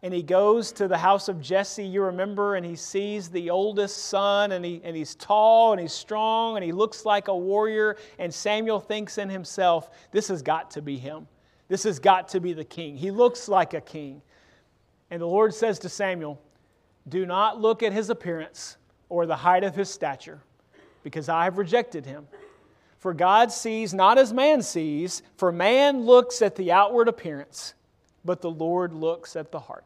and 0.02 0.12
he 0.12 0.23
goes 0.23 0.71
to 0.73 0.87
the 0.87 0.99
house 0.99 1.28
of 1.28 1.40
Jesse, 1.40 1.85
you 1.85 2.02
remember, 2.02 2.56
and 2.56 2.66
he 2.66 2.76
sees 2.76 3.30
the 3.30 3.49
oldest 3.49 4.04
son, 4.04 4.52
and, 4.52 4.62
he, 4.62 4.83
and 4.85 4.94
he's 4.94 5.14
tall 5.14 5.73
and 5.73 5.80
he's 5.80 5.94
strong 5.94 6.56
and 6.56 6.64
he 6.64 6.73
looks 6.73 7.06
like 7.06 7.28
a 7.28 7.37
warrior. 7.37 7.97
And 8.18 8.33
Samuel 8.33 8.80
thinks 8.80 9.16
in 9.16 9.30
himself, 9.30 9.90
this 10.11 10.28
has 10.28 10.42
got 10.42 10.71
to 10.73 10.83
be 10.83 10.99
him. 10.99 11.26
This 11.68 11.85
has 11.85 11.99
got 11.99 12.28
to 12.28 12.40
be 12.40 12.52
the 12.52 12.64
king. 12.64 12.97
He 12.97 13.11
looks 13.11 13.49
like 13.49 13.73
a 13.73 13.80
king. 13.80 14.21
And 15.11 15.21
the 15.21 15.27
Lord 15.27 15.55
says 15.55 15.79
to 15.81 15.89
Samuel, 15.89 16.41
Do 17.09 17.27
not 17.27 17.61
look 17.61 17.83
at 17.83 17.93
his 17.93 18.11
appearance 18.11 18.77
or 19.09 19.27
the 19.27 19.37
height 19.37 19.65
of 19.65 19.77
his 19.77 19.89
stature, 19.91 20.41
because 21.03 21.29
I 21.29 21.45
have 21.45 21.59
rejected 21.59 22.07
him. 22.07 22.27
For 22.99 23.13
God 23.13 23.53
sees 23.53 23.93
not 23.93 24.17
as 24.17 24.33
man 24.33 24.63
sees, 24.63 25.23
for 25.37 25.53
man 25.53 26.05
looks 26.05 26.41
at 26.41 26.57
the 26.57 26.73
outward 26.73 27.07
appearance, 27.07 27.75
but 28.25 28.41
the 28.41 28.51
Lord 28.51 28.95
looks 28.95 29.37
at 29.37 29.53
the 29.53 29.61
heart. 29.61 29.85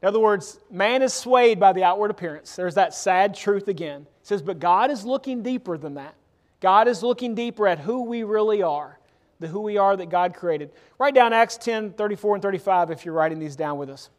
In 0.00 0.08
other 0.08 0.20
words, 0.20 0.60
man 0.70 1.02
is 1.02 1.12
swayed 1.12 1.58
by 1.58 1.72
the 1.72 1.82
outward 1.82 2.10
appearance. 2.10 2.54
There's 2.54 2.74
that 2.74 2.94
sad 2.94 3.34
truth 3.34 3.68
again. 3.68 4.02
It 4.02 4.26
says, 4.26 4.42
but 4.42 4.60
God 4.60 4.90
is 4.90 5.04
looking 5.04 5.42
deeper 5.42 5.76
than 5.76 5.94
that. 5.94 6.14
God 6.60 6.88
is 6.88 7.02
looking 7.02 7.34
deeper 7.34 7.66
at 7.66 7.78
who 7.78 8.02
we 8.02 8.22
really 8.22 8.62
are, 8.62 8.98
the 9.44 9.48
who 9.48 9.60
we 9.60 9.76
are 9.76 9.96
that 9.96 10.08
God 10.08 10.34
created. 10.34 10.70
Write 10.98 11.14
down 11.14 11.32
Acts 11.32 11.56
10 11.58 11.92
34 11.92 12.36
and 12.36 12.42
35 12.42 12.90
if 12.90 13.04
you're 13.04 13.14
writing 13.14 13.38
these 13.38 13.54
down 13.54 13.78
with 13.78 13.90
us. 13.90 14.10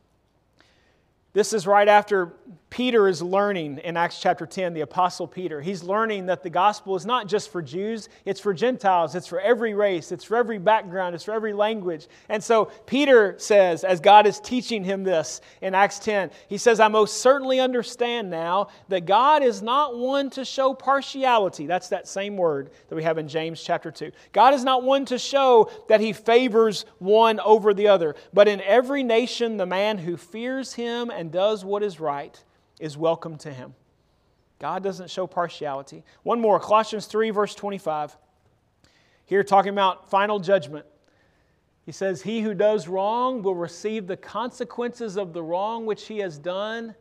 This 1.35 1.51
is 1.51 1.67
right 1.67 1.89
after 1.89 2.31
Peter 2.69 3.07
is 3.07 3.21
learning 3.21 3.77
in 3.85 3.95
Acts 3.95 4.19
chapter 4.19 4.45
10, 4.45 4.73
the 4.73 4.81
Apostle 4.81 5.27
Peter. 5.27 5.61
He's 5.61 5.81
learning 5.81 6.25
that 6.25 6.43
the 6.43 6.49
gospel 6.49 6.95
is 6.97 7.05
not 7.05 7.25
just 7.27 7.49
for 7.49 7.61
Jews, 7.61 8.09
it's 8.25 8.41
for 8.41 8.53
Gentiles, 8.53 9.15
it's 9.15 9.27
for 9.27 9.39
every 9.39 9.73
race, 9.73 10.11
it's 10.11 10.25
for 10.25 10.35
every 10.35 10.57
background, 10.57 11.15
it's 11.15 11.23
for 11.23 11.31
every 11.31 11.53
language. 11.53 12.07
And 12.27 12.43
so 12.43 12.65
Peter 12.85 13.35
says, 13.37 13.85
as 13.85 14.01
God 14.01 14.27
is 14.27 14.41
teaching 14.41 14.83
him 14.83 15.03
this 15.03 15.39
in 15.61 15.73
Acts 15.73 15.99
10, 15.99 16.31
he 16.49 16.57
says, 16.57 16.81
I 16.81 16.89
most 16.89 17.21
certainly 17.21 17.61
understand 17.61 18.29
now 18.29 18.67
that 18.89 19.05
God 19.05 19.41
is 19.41 19.61
not 19.61 19.97
one 19.97 20.29
to 20.31 20.43
show 20.43 20.73
partiality. 20.73 21.67
That's 21.67 21.87
that 21.89 22.09
same 22.09 22.35
word 22.35 22.71
that 22.89 22.95
we 22.95 23.03
have 23.03 23.17
in 23.17 23.29
James 23.29 23.63
chapter 23.63 23.89
2. 23.89 24.11
God 24.33 24.53
is 24.53 24.65
not 24.65 24.83
one 24.83 25.05
to 25.05 25.17
show 25.17 25.71
that 25.87 26.01
he 26.01 26.11
favors 26.11 26.85
one 26.99 27.39
over 27.39 27.73
the 27.73 27.87
other, 27.87 28.15
but 28.33 28.49
in 28.49 28.59
every 28.61 29.03
nation, 29.03 29.55
the 29.55 29.65
man 29.65 29.97
who 29.97 30.17
fears 30.17 30.73
him 30.73 31.09
and 31.09 31.24
does 31.29 31.63
what 31.63 31.83
is 31.83 31.99
right 31.99 32.41
is 32.79 32.97
welcome 32.97 33.37
to 33.39 33.51
him. 33.51 33.73
God 34.59 34.83
doesn't 34.83 35.09
show 35.09 35.27
partiality. 35.27 36.03
One 36.23 36.39
more, 36.39 36.59
Colossians 36.59 37.05
3, 37.07 37.29
verse 37.31 37.55
25. 37.55 38.15
Here, 39.25 39.43
talking 39.43 39.71
about 39.71 40.09
final 40.09 40.39
judgment. 40.39 40.85
He 41.85 41.91
says, 41.91 42.21
He 42.21 42.41
who 42.41 42.53
does 42.53 42.87
wrong 42.87 43.41
will 43.41 43.55
receive 43.55 44.07
the 44.07 44.17
consequences 44.17 45.17
of 45.17 45.33
the 45.33 45.43
wrong 45.43 45.85
which 45.85 46.07
he 46.07 46.19
has 46.19 46.37
done, 46.37 46.95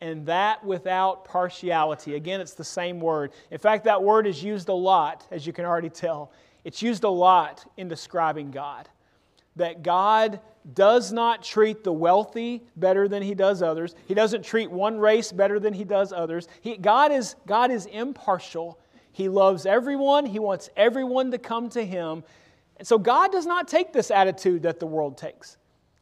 and 0.00 0.26
that 0.26 0.64
without 0.64 1.24
partiality. 1.24 2.14
Again, 2.14 2.40
it's 2.40 2.54
the 2.54 2.64
same 2.64 3.00
word. 3.00 3.32
In 3.50 3.58
fact, 3.58 3.84
that 3.84 4.02
word 4.02 4.26
is 4.26 4.42
used 4.42 4.68
a 4.68 4.74
lot, 4.74 5.26
as 5.30 5.46
you 5.46 5.52
can 5.52 5.64
already 5.64 5.90
tell. 5.90 6.32
It's 6.64 6.82
used 6.82 7.04
a 7.04 7.08
lot 7.08 7.64
in 7.76 7.88
describing 7.88 8.50
God. 8.50 8.88
That 9.58 9.82
God 9.82 10.40
does 10.74 11.12
not 11.12 11.42
treat 11.42 11.84
the 11.84 11.92
wealthy 11.92 12.62
better 12.76 13.08
than 13.08 13.22
he 13.22 13.34
does 13.34 13.62
others. 13.62 13.94
He 14.06 14.14
doesn't 14.14 14.44
treat 14.44 14.70
one 14.70 14.98
race 14.98 15.32
better 15.32 15.60
than 15.60 15.72
he 15.72 15.84
does 15.84 16.12
others. 16.12 16.48
He, 16.60 16.76
God, 16.76 17.12
is, 17.12 17.36
God 17.46 17.70
is 17.70 17.86
impartial. 17.86 18.78
He 19.12 19.28
loves 19.28 19.66
everyone, 19.66 20.26
he 20.26 20.38
wants 20.38 20.70
everyone 20.76 21.30
to 21.30 21.38
come 21.38 21.68
to 21.70 21.84
him. 21.84 22.24
And 22.76 22.86
so 22.86 22.98
God 22.98 23.32
does 23.32 23.46
not 23.46 23.66
take 23.66 23.92
this 23.92 24.10
attitude 24.10 24.62
that 24.62 24.78
the 24.78 24.86
world 24.86 25.16
takes. 25.18 25.56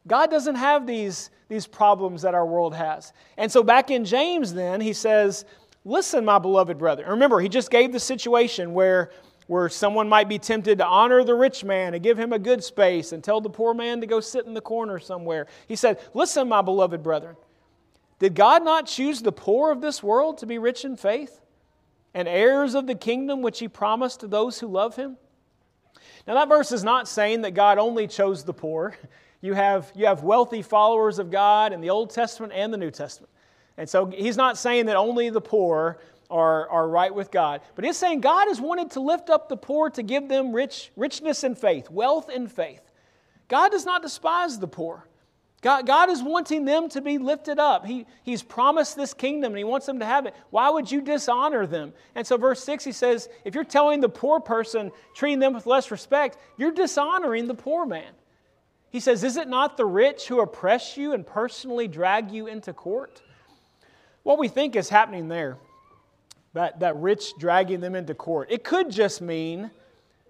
God 0.07 0.31
doesn't 0.31 0.57
have 0.57 0.87
these, 0.87 1.31
these 1.49 1.67
problems 1.67 2.23
that 2.23 2.35
our 2.35 2.47
world 2.47 2.75
has. 2.75 3.13
And 3.37 3.51
so 3.51 3.63
back 3.63 3.91
in 3.91 4.05
James, 4.05 4.53
then, 4.53 4.81
he 4.81 4.93
says, 4.93 5.45
Listen, 5.85 6.25
my 6.25 6.41
beloved 6.41 6.79
brother. 6.79 7.07
Remember, 7.09 7.39
he 7.39 7.49
just 7.49 7.71
gave 7.71 7.93
the 7.93 8.01
situation 8.01 8.75
where 8.75 9.13
where 9.47 9.69
someone 9.69 10.09
might 10.09 10.29
be 10.29 10.39
tempted 10.39 10.79
to 10.79 10.87
honor 10.87 11.23
the 11.23 11.35
rich 11.35 11.65
man 11.65 11.95
and 11.95 12.03
give 12.03 12.19
him 12.19 12.33
a 12.33 12.39
good 12.39 12.63
space 12.63 13.13
and 13.13 13.23
tell 13.23 13.41
the 13.41 13.51
poor 13.51 13.75
man 13.75 14.01
to 14.01 14.07
go 14.07 14.21
sit 14.21 14.47
in 14.47 14.55
the 14.55 14.61
corner 14.61 14.99
somewhere. 14.99 15.47
He 15.69 15.77
said, 15.77 16.01
Listen, 16.15 16.49
my 16.49 16.63
beloved 16.63 17.03
brethren, 17.03 17.37
did 18.19 18.35
God 18.35 18.65
not 18.65 18.87
choose 18.87 19.23
the 19.23 19.33
poor 19.33 19.71
of 19.71 19.81
this 19.81 20.03
world 20.03 20.39
to 20.39 20.47
be 20.47 20.59
rich 20.59 20.85
in 20.85 20.97
faith 20.97 21.41
and 22.15 22.27
heirs 22.27 22.75
of 22.75 22.87
the 22.87 22.95
kingdom 22.95 23.43
which 23.43 23.59
he 23.59 23.69
promised 23.69 24.21
to 24.21 24.27
those 24.27 24.59
who 24.59 24.67
love 24.67 24.97
him? 24.97 25.17
Now, 26.27 26.35
that 26.35 26.49
verse 26.49 26.73
is 26.73 26.83
not 26.83 27.07
saying 27.07 27.43
that 27.43 27.53
God 27.53 27.79
only 27.79 28.07
chose 28.07 28.45
the 28.45 28.55
poor. 28.55 28.97
You 29.43 29.53
have, 29.53 29.93
you 29.95 30.07
have 30.07 30.23
wealthy 30.23 30.63
followers 30.63 31.19
of 31.19 31.31
God 31.31 31.75
in 31.75 31.83
the 31.83 31.91
Old 31.91 32.11
Testament 32.11 32.55
and 32.57 32.73
the 32.73 32.79
New 32.79 32.91
Testament. 32.91 33.31
And 33.77 33.89
so 33.89 34.07
he's 34.07 34.37
not 34.37 34.57
saying 34.57 34.87
that 34.87 34.97
only 34.97 35.29
the 35.31 35.43
poor 35.43 35.99
are, 36.31 36.69
are 36.69 36.89
right 36.89 37.15
with 37.15 37.31
God. 37.31 37.61
But 37.75 37.85
he's 37.85 37.97
saying 37.97 38.21
God 38.21 38.49
has 38.49 38.61
wanted 38.61 38.91
to 38.93 39.01
lift 39.01 39.31
up 39.31 39.49
the 39.49 39.57
poor 39.57 39.91
to 39.91 40.03
give 40.03 40.29
them 40.29 40.53
rich, 40.53 40.91
richness 40.97 41.45
in 41.45 41.55
faith, 41.55 41.91
wealth 41.91 42.31
in 42.31 42.49
faith. 42.49 42.83
God 43.49 43.71
does 43.71 43.87
not 43.87 44.03
despise 44.03 44.59
the 44.59 44.67
poor. 44.67 45.07
God, 45.63 45.87
God 45.87 46.11
is 46.11 46.23
wanting 46.23 46.65
them 46.65 46.89
to 46.91 47.01
be 47.01 47.19
lifted 47.19 47.59
up. 47.59 47.87
He, 47.87 48.07
he's 48.23 48.43
promised 48.43 48.95
this 48.95 49.15
kingdom 49.15 49.53
and 49.53 49.59
He 49.59 49.65
wants 49.65 49.87
them 49.87 49.99
to 50.01 50.05
have 50.05 50.27
it. 50.27 50.35
Why 50.51 50.71
would 50.71 50.91
you 50.91 51.01
dishonor 51.01 51.67
them? 51.67 51.93
And 52.15 52.27
so, 52.27 52.37
verse 52.37 52.63
6, 52.63 52.85
he 52.85 52.93
says, 52.93 53.29
if 53.45 53.55
you're 53.55 53.65
telling 53.65 54.01
the 54.01 54.09
poor 54.09 54.39
person, 54.39 54.93
treating 55.15 55.39
them 55.39 55.55
with 55.55 55.67
less 55.67 55.91
respect, 55.91 56.39
you're 56.57 56.73
dishonoring 56.73 57.49
the 57.49 57.55
poor 57.55 57.87
man. 57.87 58.13
He 58.91 59.01
says, 59.01 59.25
Is 59.25 59.37
it 59.37 59.49
not 59.49 59.77
the 59.77 59.85
rich 59.85 60.29
who 60.29 60.41
oppress 60.41 60.97
you 60.97 61.13
and 61.13 61.27
personally 61.27 61.89
drag 61.89 62.31
you 62.31 62.47
into 62.47 62.73
court? 62.73 63.23
What 64.23 64.39
we 64.39 64.49
think 64.49 64.77
is 64.77 64.89
happening 64.89 65.29
there 65.29 65.59
that, 66.57 66.81
that 66.81 66.97
rich 66.97 67.35
dragging 67.39 67.81
them 67.81 67.95
into 67.95 68.15
court. 68.15 68.49
It 68.51 68.65
could 68.65 68.91
just 68.91 69.21
mean 69.21 69.71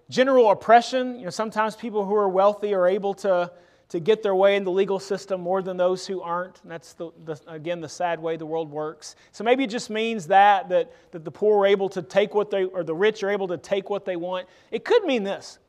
general 0.09 0.51
oppression. 0.51 1.17
You 1.17 1.23
know, 1.23 1.29
sometimes 1.29 1.77
people 1.77 2.05
who 2.05 2.15
are 2.15 2.27
wealthy 2.27 2.73
are 2.73 2.85
able 2.85 3.13
to, 3.15 3.49
to 3.87 3.99
get 4.01 4.23
their 4.23 4.35
way 4.35 4.57
in 4.57 4.65
the 4.65 4.71
legal 4.71 4.99
system 4.99 5.39
more 5.39 5.61
than 5.61 5.77
those 5.77 6.05
who 6.05 6.21
aren't. 6.21 6.61
And 6.63 6.71
that's, 6.71 6.91
the, 6.91 7.11
the, 7.23 7.39
again, 7.47 7.79
the 7.79 7.87
sad 7.87 8.19
way 8.19 8.35
the 8.35 8.45
world 8.45 8.69
works. 8.69 9.15
So 9.31 9.45
maybe 9.45 9.63
it 9.63 9.69
just 9.69 9.89
means 9.89 10.27
that, 10.27 10.67
that, 10.67 10.91
that 11.11 11.23
the 11.23 11.31
poor 11.31 11.61
are 11.61 11.65
able 11.65 11.87
to 11.89 12.01
take 12.01 12.35
what 12.35 12.51
they, 12.51 12.65
or 12.65 12.83
the 12.83 12.95
rich 12.95 13.23
are 13.23 13.29
able 13.29 13.47
to 13.47 13.57
take 13.57 13.89
what 13.89 14.03
they 14.03 14.17
want. 14.17 14.49
It 14.69 14.83
could 14.83 15.05
mean 15.05 15.23
this. 15.23 15.59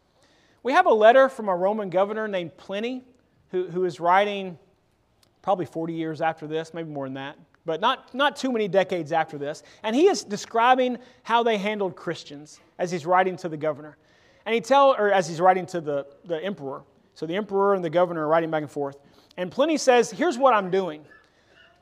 We 0.64 0.72
have 0.72 0.86
a 0.86 0.92
letter 0.92 1.28
from 1.28 1.48
a 1.48 1.54
Roman 1.54 1.88
governor 1.88 2.26
named 2.26 2.56
Pliny, 2.56 3.04
who, 3.52 3.68
who 3.68 3.84
is 3.84 4.00
writing 4.00 4.58
probably 5.40 5.66
40 5.66 5.92
years 5.92 6.20
after 6.20 6.48
this, 6.48 6.74
maybe 6.74 6.90
more 6.90 7.06
than 7.06 7.14
that 7.14 7.38
but 7.68 7.82
not, 7.82 8.14
not 8.14 8.34
too 8.34 8.50
many 8.50 8.66
decades 8.66 9.12
after 9.12 9.36
this. 9.36 9.62
And 9.82 9.94
he 9.94 10.06
is 10.06 10.24
describing 10.24 10.96
how 11.22 11.42
they 11.42 11.58
handled 11.58 11.96
Christians 11.96 12.60
as 12.78 12.90
he's 12.90 13.04
writing 13.04 13.36
to 13.36 13.48
the 13.50 13.58
governor. 13.58 13.98
And 14.46 14.54
he 14.54 14.62
tell, 14.62 14.96
or 14.98 15.12
as 15.12 15.28
he's 15.28 15.38
writing 15.38 15.66
to 15.66 15.82
the, 15.82 16.06
the 16.24 16.42
emperor. 16.42 16.82
So 17.12 17.26
the 17.26 17.36
emperor 17.36 17.74
and 17.74 17.84
the 17.84 17.90
governor 17.90 18.24
are 18.24 18.28
writing 18.28 18.50
back 18.50 18.62
and 18.62 18.70
forth. 18.70 18.96
And 19.36 19.52
Pliny 19.52 19.76
says, 19.76 20.10
here's 20.10 20.38
what 20.38 20.54
I'm 20.54 20.70
doing. 20.70 21.04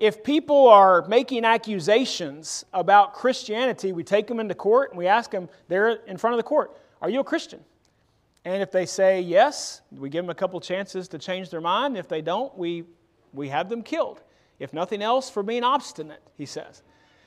If 0.01 0.25
people 0.25 0.67
are 0.67 1.07
making 1.07 1.45
accusations 1.45 2.65
about 2.73 3.15
Christianity, 3.15 3.93
we 3.93 4.03
take 4.03 4.27
them 4.27 4.41
into 4.41 4.57
court 4.57 4.91
and 4.91 4.99
we 4.99 5.07
ask 5.07 5.31
them 5.31 5.49
there 5.69 6.01
in 6.09 6.17
front 6.17 6.35
of 6.35 6.39
the 6.39 6.43
court, 6.43 6.77
Are 7.01 7.09
you 7.09 7.21
a 7.21 7.25
Christian? 7.25 7.61
And 8.45 8.61
if 8.61 8.73
they 8.73 8.87
say 8.87 9.21
yes, 9.21 9.83
we 9.93 10.11
give 10.11 10.25
them 10.25 10.31
a 10.31 10.35
couple 10.35 10.61
chances 10.61 11.07
to 11.09 11.19
change 11.19 11.49
their 11.49 11.61
mind. 11.61 11.97
If 11.97 12.09
they 12.09 12.23
don't, 12.23 12.57
we, 12.59 12.83
we 13.33 13.49
have 13.51 13.69
them 13.69 13.85
killed 13.85 14.23
if 14.59 14.73
nothing 14.73 15.03
else, 15.03 15.31
for 15.31 15.43
being 15.43 15.65
obstinate, 15.65 16.23
he 16.37 16.47
says. 16.47 16.83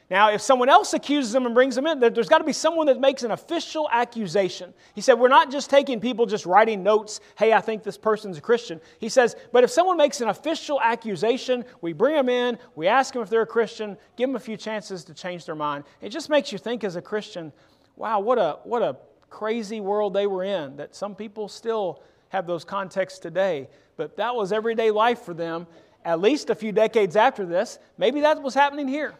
Now, 0.09 0.31
if 0.31 0.41
someone 0.41 0.69
else 0.69 0.93
accuses 0.95 1.31
them 1.31 1.45
and 1.45 1.53
brings 1.53 1.75
them 1.75 1.85
in, 1.85 1.99
there's 1.99 2.29
got 2.29 2.39
to 2.39 2.43
be 2.43 2.53
someone 2.53 2.87
that 2.87 2.99
makes 2.99 3.21
an 3.21 3.29
official 3.29 3.87
accusation. 3.91 4.73
He 4.95 5.01
said, 5.01 5.13
We're 5.13 5.27
not 5.27 5.51
just 5.51 5.69
taking 5.69 5.99
people 5.99 6.25
just 6.25 6.47
writing 6.47 6.81
notes, 6.81 7.19
hey, 7.37 7.53
I 7.53 7.61
think 7.61 7.83
this 7.83 7.97
person's 7.97 8.39
a 8.39 8.41
Christian. 8.41 8.81
He 8.99 9.07
says, 9.07 9.35
But 9.51 9.63
if 9.63 9.69
someone 9.69 9.97
makes 9.97 10.19
an 10.21 10.29
official 10.29 10.81
accusation, 10.81 11.63
we 11.81 11.93
bring 11.93 12.15
them 12.15 12.27
in, 12.27 12.57
we 12.75 12.87
ask 12.87 13.13
them 13.13 13.21
if 13.21 13.29
they're 13.29 13.43
a 13.43 13.47
Christian, 13.47 13.97
give 14.15 14.29
them 14.29 14.35
a 14.35 14.39
few 14.39 14.57
chances 14.57 15.03
to 15.03 15.13
change 15.13 15.45
their 15.45 15.55
mind. 15.55 15.83
It 16.01 16.09
just 16.09 16.29
makes 16.29 16.51
you 16.51 16.57
think 16.57 16.83
as 16.83 16.95
a 16.95 17.01
Christian, 17.03 17.53
wow, 17.95 18.19
what 18.19 18.39
a, 18.39 18.57
what 18.63 18.81
a 18.81 18.97
crazy 19.29 19.79
world 19.79 20.15
they 20.15 20.25
were 20.25 20.43
in, 20.43 20.75
that 20.77 20.95
some 20.95 21.13
people 21.13 21.47
still 21.47 22.01
have 22.29 22.47
those 22.47 22.63
contexts 22.63 23.19
today. 23.19 23.67
But 23.95 24.17
that 24.17 24.33
was 24.33 24.51
everyday 24.51 24.89
life 24.89 25.21
for 25.21 25.35
them 25.35 25.67
at 26.05 26.19
least 26.19 26.49
a 26.49 26.55
few 26.55 26.71
decades 26.71 27.15
after 27.15 27.45
this, 27.45 27.79
maybe 27.97 28.21
that's 28.21 28.39
what's 28.39 28.55
happening 28.55 28.87
here. 28.87 29.13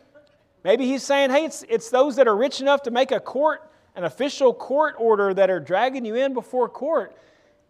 Maybe 0.63 0.85
he's 0.85 1.03
saying, 1.03 1.29
hey, 1.29 1.45
it's, 1.45 1.63
it's 1.69 1.89
those 1.89 2.15
that 2.17 2.27
are 2.27 2.35
rich 2.35 2.61
enough 2.61 2.83
to 2.83 2.91
make 2.91 3.11
a 3.11 3.19
court, 3.19 3.71
an 3.95 4.03
official 4.03 4.53
court 4.53 4.95
order 4.97 5.33
that 5.33 5.49
are 5.49 5.59
dragging 5.59 6.05
you 6.05 6.15
in 6.15 6.33
before 6.33 6.67
court. 6.67 7.15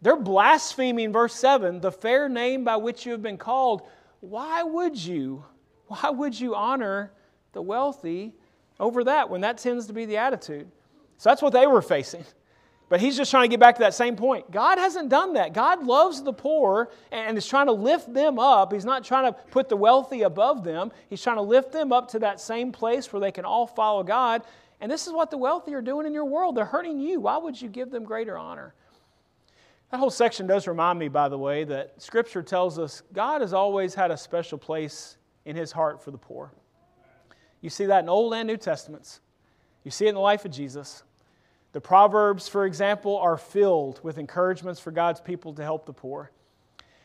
They're 0.01 0.15
blaspheming, 0.15 1.11
verse 1.11 1.35
7, 1.35 1.81
the 1.81 1.91
fair 1.91 2.29
name 2.29 2.63
by 2.63 2.77
which 2.77 3.05
you 3.05 3.11
have 3.11 3.21
been 3.21 3.37
called. 3.37 3.83
Why 4.21 4.63
would 4.63 4.97
you? 4.97 5.43
Why 5.87 6.09
would 6.09 6.39
you 6.39 6.55
honor 6.55 7.11
the 7.51 7.61
wealthy 7.61 8.33
over 8.79 9.03
that 9.03 9.29
when 9.29 9.41
that 9.41 9.57
tends 9.57 9.87
to 9.87 9.93
be 9.93 10.05
the 10.05 10.17
attitude? 10.17 10.69
So 11.17 11.29
that's 11.29 11.41
what 11.41 11.53
they 11.53 11.67
were 11.67 11.81
facing. 11.81 12.23
But 12.89 12.99
he's 12.99 13.15
just 13.15 13.29
trying 13.29 13.43
to 13.43 13.47
get 13.47 13.59
back 13.59 13.75
to 13.75 13.81
that 13.81 13.93
same 13.93 14.15
point. 14.15 14.49
God 14.49 14.79
hasn't 14.79 15.09
done 15.09 15.33
that. 15.33 15.53
God 15.53 15.85
loves 15.85 16.23
the 16.23 16.33
poor 16.33 16.89
and 17.11 17.37
is 17.37 17.47
trying 17.47 17.67
to 17.67 17.71
lift 17.71 18.11
them 18.11 18.39
up. 18.39 18.73
He's 18.73 18.83
not 18.83 19.03
trying 19.03 19.31
to 19.31 19.39
put 19.51 19.69
the 19.69 19.77
wealthy 19.77 20.23
above 20.23 20.63
them. 20.63 20.91
He's 21.07 21.21
trying 21.21 21.37
to 21.37 21.43
lift 21.43 21.71
them 21.71 21.93
up 21.93 22.09
to 22.09 22.19
that 22.19 22.41
same 22.41 22.71
place 22.71 23.13
where 23.13 23.19
they 23.19 23.31
can 23.31 23.45
all 23.45 23.67
follow 23.67 24.01
God. 24.01 24.41
And 24.81 24.91
this 24.91 25.05
is 25.05 25.13
what 25.13 25.29
the 25.29 25.37
wealthy 25.37 25.75
are 25.75 25.83
doing 25.83 26.07
in 26.07 26.13
your 26.13 26.25
world. 26.25 26.55
They're 26.55 26.65
hurting 26.65 26.99
you. 26.99 27.19
Why 27.19 27.37
would 27.37 27.61
you 27.61 27.69
give 27.69 27.91
them 27.91 28.03
greater 28.03 28.37
honor? 28.37 28.73
That 29.91 29.97
whole 29.97 30.09
section 30.09 30.47
does 30.47 30.67
remind 30.67 30.97
me, 30.97 31.09
by 31.09 31.29
the 31.29 31.37
way, 31.37 31.65
that 31.65 32.01
Scripture 32.01 32.41
tells 32.41 32.79
us 32.79 33.03
God 33.13 33.41
has 33.41 33.53
always 33.53 33.93
had 33.93 34.09
a 34.09 34.17
special 34.17 34.57
place 34.57 35.17
in 35.45 35.55
his 35.55 35.71
heart 35.71 36.03
for 36.03 36.09
the 36.09 36.17
poor. 36.17 36.51
You 37.61 37.69
see 37.69 37.85
that 37.85 38.03
in 38.03 38.09
Old 38.09 38.33
and 38.33 38.47
New 38.47 38.57
Testaments. 38.57 39.19
You 39.83 39.91
see 39.91 40.05
it 40.05 40.09
in 40.09 40.15
the 40.15 40.21
life 40.21 40.45
of 40.45 40.51
Jesus. 40.51 41.03
The 41.71 41.81
Proverbs, 41.81 42.47
for 42.47 42.65
example, 42.65 43.17
are 43.17 43.37
filled 43.37 43.99
with 44.03 44.17
encouragements 44.17 44.79
for 44.79 44.91
God's 44.91 45.21
people 45.21 45.53
to 45.53 45.63
help 45.63 45.85
the 45.85 45.93
poor. 45.93 46.31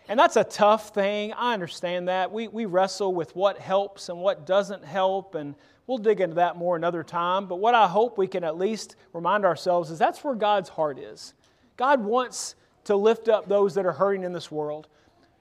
And 0.08 0.18
that's 0.18 0.36
a 0.36 0.44
tough 0.44 0.94
thing. 0.94 1.32
I 1.32 1.54
understand 1.54 2.08
that. 2.08 2.30
We, 2.30 2.48
we 2.48 2.66
wrestle 2.66 3.14
with 3.14 3.34
what 3.36 3.58
helps 3.58 4.08
and 4.08 4.18
what 4.18 4.46
doesn't 4.46 4.84
help, 4.84 5.34
and 5.34 5.54
we'll 5.86 5.98
dig 5.98 6.20
into 6.20 6.36
that 6.36 6.56
more 6.56 6.76
another 6.76 7.02
time. 7.02 7.46
But 7.46 7.56
what 7.56 7.74
I 7.74 7.86
hope 7.86 8.18
we 8.18 8.26
can 8.26 8.44
at 8.44 8.58
least 8.58 8.96
remind 9.12 9.44
ourselves 9.44 9.90
is 9.90 9.98
that's 9.98 10.22
where 10.22 10.34
God's 10.34 10.68
heart 10.68 10.98
is. 10.98 11.34
God 11.76 12.02
wants 12.02 12.54
to 12.84 12.96
lift 12.96 13.28
up 13.28 13.48
those 13.48 13.74
that 13.74 13.86
are 13.86 13.92
hurting 13.92 14.24
in 14.24 14.32
this 14.32 14.50
world. 14.50 14.88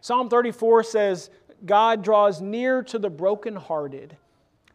Psalm 0.02 0.30
34 0.30 0.84
says, 0.84 1.30
God 1.66 2.04
draws 2.04 2.42
near 2.42 2.84
to 2.84 3.00
the 3.00 3.10
brokenhearted. 3.10 4.18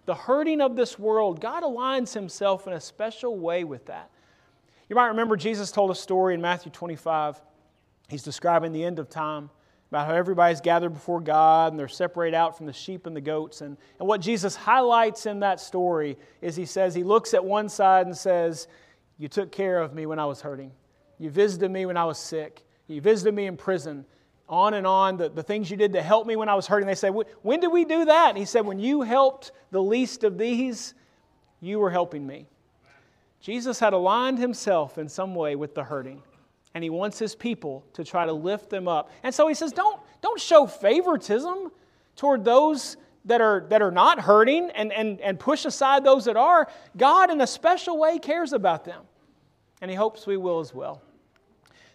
The 0.06 0.14
hurting 0.14 0.61
of 0.62 0.76
this 0.76 0.98
world, 0.98 1.40
God 1.40 1.62
aligns 1.62 2.14
himself 2.14 2.66
in 2.66 2.72
a 2.72 2.80
special 2.80 3.38
way 3.38 3.64
with 3.64 3.84
that. 3.87 4.11
You 4.88 4.96
might 4.96 5.09
remember 5.09 5.37
Jesus 5.37 5.70
told 5.70 5.90
a 5.90 5.94
story 5.94 6.35
in 6.35 6.40
Matthew 6.40 6.72
25. 6.72 7.40
He's 8.09 8.22
describing 8.22 8.72
the 8.72 8.85
end 8.85 8.98
of 8.98 9.11
time 9.11 9.51
about 9.90 10.07
how 10.07 10.14
everybody's 10.14 10.61
gathered 10.61 10.90
before 10.90 11.20
God 11.20 11.72
and 11.72 11.79
they're 11.79 11.88
separated 11.88 12.37
out 12.37 12.57
from 12.57 12.66
the 12.66 12.72
sheep 12.72 13.07
and 13.07 13.14
the 13.14 13.20
goats. 13.20 13.61
And, 13.61 13.77
and 13.98 14.09
what 14.09 14.20
Jesus 14.20 14.57
highlights 14.57 15.27
in 15.27 15.40
that 15.40 15.61
story 15.61 16.16
is 16.40 16.57
he 16.57 16.64
says, 16.64 16.94
He 16.94 17.05
looks 17.05 17.35
at 17.35 17.44
one 17.44 17.68
side 17.68 18.07
and 18.07 18.16
says, 18.16 18.66
You 19.18 19.29
took 19.29 19.53
care 19.53 19.81
of 19.81 19.94
me 19.94 20.07
when 20.07 20.18
I 20.18 20.24
was 20.24 20.40
hurting. 20.40 20.72
You 21.18 21.31
visited 21.31 21.70
me 21.70 21.85
when 21.85 21.96
I 21.96 22.05
was 22.05 22.18
sick. 22.18 22.64
You 22.87 23.01
visited 23.01 23.35
me 23.35 23.46
in 23.46 23.57
prison. 23.57 24.07
On 24.48 24.72
and 24.72 24.87
on, 24.87 25.18
the, 25.18 25.29
the 25.29 25.42
things 25.42 25.70
you 25.70 25.77
did 25.77 25.92
to 25.92 26.01
help 26.01 26.27
me 26.27 26.35
when 26.35 26.48
I 26.48 26.55
was 26.55 26.66
hurting. 26.66 26.87
They 26.87 26.94
say, 26.94 27.11
When 27.11 27.61
did 27.61 27.68
we 27.68 27.85
do 27.85 28.07
that? 28.07 28.31
And 28.31 28.38
he 28.38 28.46
said, 28.46 28.64
When 28.64 28.79
you 28.79 29.03
helped 29.03 29.53
the 29.70 29.83
least 29.83 30.24
of 30.24 30.38
these, 30.38 30.94
you 31.61 31.79
were 31.79 31.90
helping 31.90 32.27
me. 32.27 32.46
Jesus 33.40 33.79
had 33.79 33.92
aligned 33.92 34.38
himself 34.38 34.98
in 34.98 35.09
some 35.09 35.35
way 35.35 35.55
with 35.57 35.74
the 35.74 35.85
hurting, 35.85 36.22
and 36.74 36.83
he 36.83 36.90
wants 36.90 37.18
his 37.18 37.35
people 37.35 37.85
to 37.92 38.05
try 38.05 38.27
to 38.27 38.33
lift 38.33 38.70
them 38.70 38.88
up. 38.88 39.11
And 39.22 39.35
so 39.35 39.48
he 39.48 39.55
says, 39.55 39.72
don't, 39.72 40.01
don't 40.20 40.40
show 40.40 40.66
favoritism 40.66 41.70
toward 42.16 42.44
those 42.44 42.96
that 43.24 43.40
are, 43.40 43.66
that 43.68 43.83
are 43.83 43.90
not 43.90 44.20
hurting 44.20 44.70
and, 44.70 44.92
and, 44.92 45.20
and 45.20 45.38
push 45.38 45.64
aside 45.64 46.03
those 46.03 46.24
that 46.24 46.37
are. 46.37 46.68
God, 46.96 47.31
in 47.31 47.40
a 47.40 47.46
special 47.46 47.98
way, 47.98 48.18
cares 48.18 48.53
about 48.53 48.85
them, 48.85 49.03
and 49.81 49.90
he 49.90 49.96
hopes 49.96 50.27
we 50.27 50.37
will 50.37 50.61
as 50.61 50.74
well. 50.74 51.03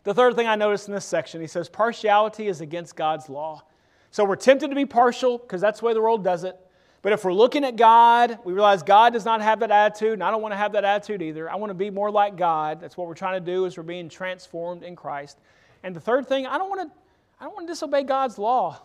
The 0.03 0.13
third 0.13 0.35
thing 0.35 0.47
I 0.47 0.55
noticed 0.55 0.87
in 0.87 0.93
this 0.93 1.05
section, 1.05 1.41
he 1.41 1.47
says, 1.47 1.69
partiality 1.69 2.47
is 2.47 2.61
against 2.61 2.95
God's 2.95 3.29
law. 3.29 3.63
So 4.11 4.25
we're 4.25 4.35
tempted 4.35 4.69
to 4.69 4.75
be 4.75 4.85
partial 4.85 5.37
because 5.37 5.59
that's 5.59 5.79
the 5.79 5.85
way 5.85 5.93
the 5.93 6.01
world 6.01 6.23
does 6.23 6.43
it. 6.43 6.57
But 7.03 7.11
if 7.11 7.25
we're 7.25 7.33
looking 7.33 7.65
at 7.65 7.75
God, 7.75 8.39
we 8.45 8.53
realize 8.53 8.81
God 8.81 9.13
does 9.13 9.25
not 9.25 9.41
have 9.41 9.59
that 9.59 9.71
attitude, 9.71 10.13
and 10.13 10.23
I 10.23 10.31
don't 10.31 10.41
want 10.41 10.53
to 10.53 10.57
have 10.57 10.71
that 10.71 10.85
attitude 10.85 11.21
either. 11.21 11.51
I 11.51 11.57
want 11.57 11.69
to 11.69 11.75
be 11.75 11.89
more 11.89 12.09
like 12.09 12.37
God. 12.37 12.79
That's 12.79 12.95
what 12.95 13.07
we're 13.07 13.13
trying 13.13 13.43
to 13.43 13.51
do 13.51 13.65
is 13.65 13.77
we're 13.77 13.83
being 13.83 14.07
transformed 14.07 14.83
in 14.83 14.95
Christ. 14.95 15.37
And 15.83 15.93
the 15.93 15.99
third 15.99 16.27
thing, 16.27 16.47
I 16.47 16.57
don't 16.57 16.69
want 16.69 16.89
to 16.89 16.97
I 17.41 17.45
don't 17.45 17.55
want 17.55 17.67
to 17.67 17.73
disobey 17.73 18.03
God's 18.03 18.37
law. 18.37 18.79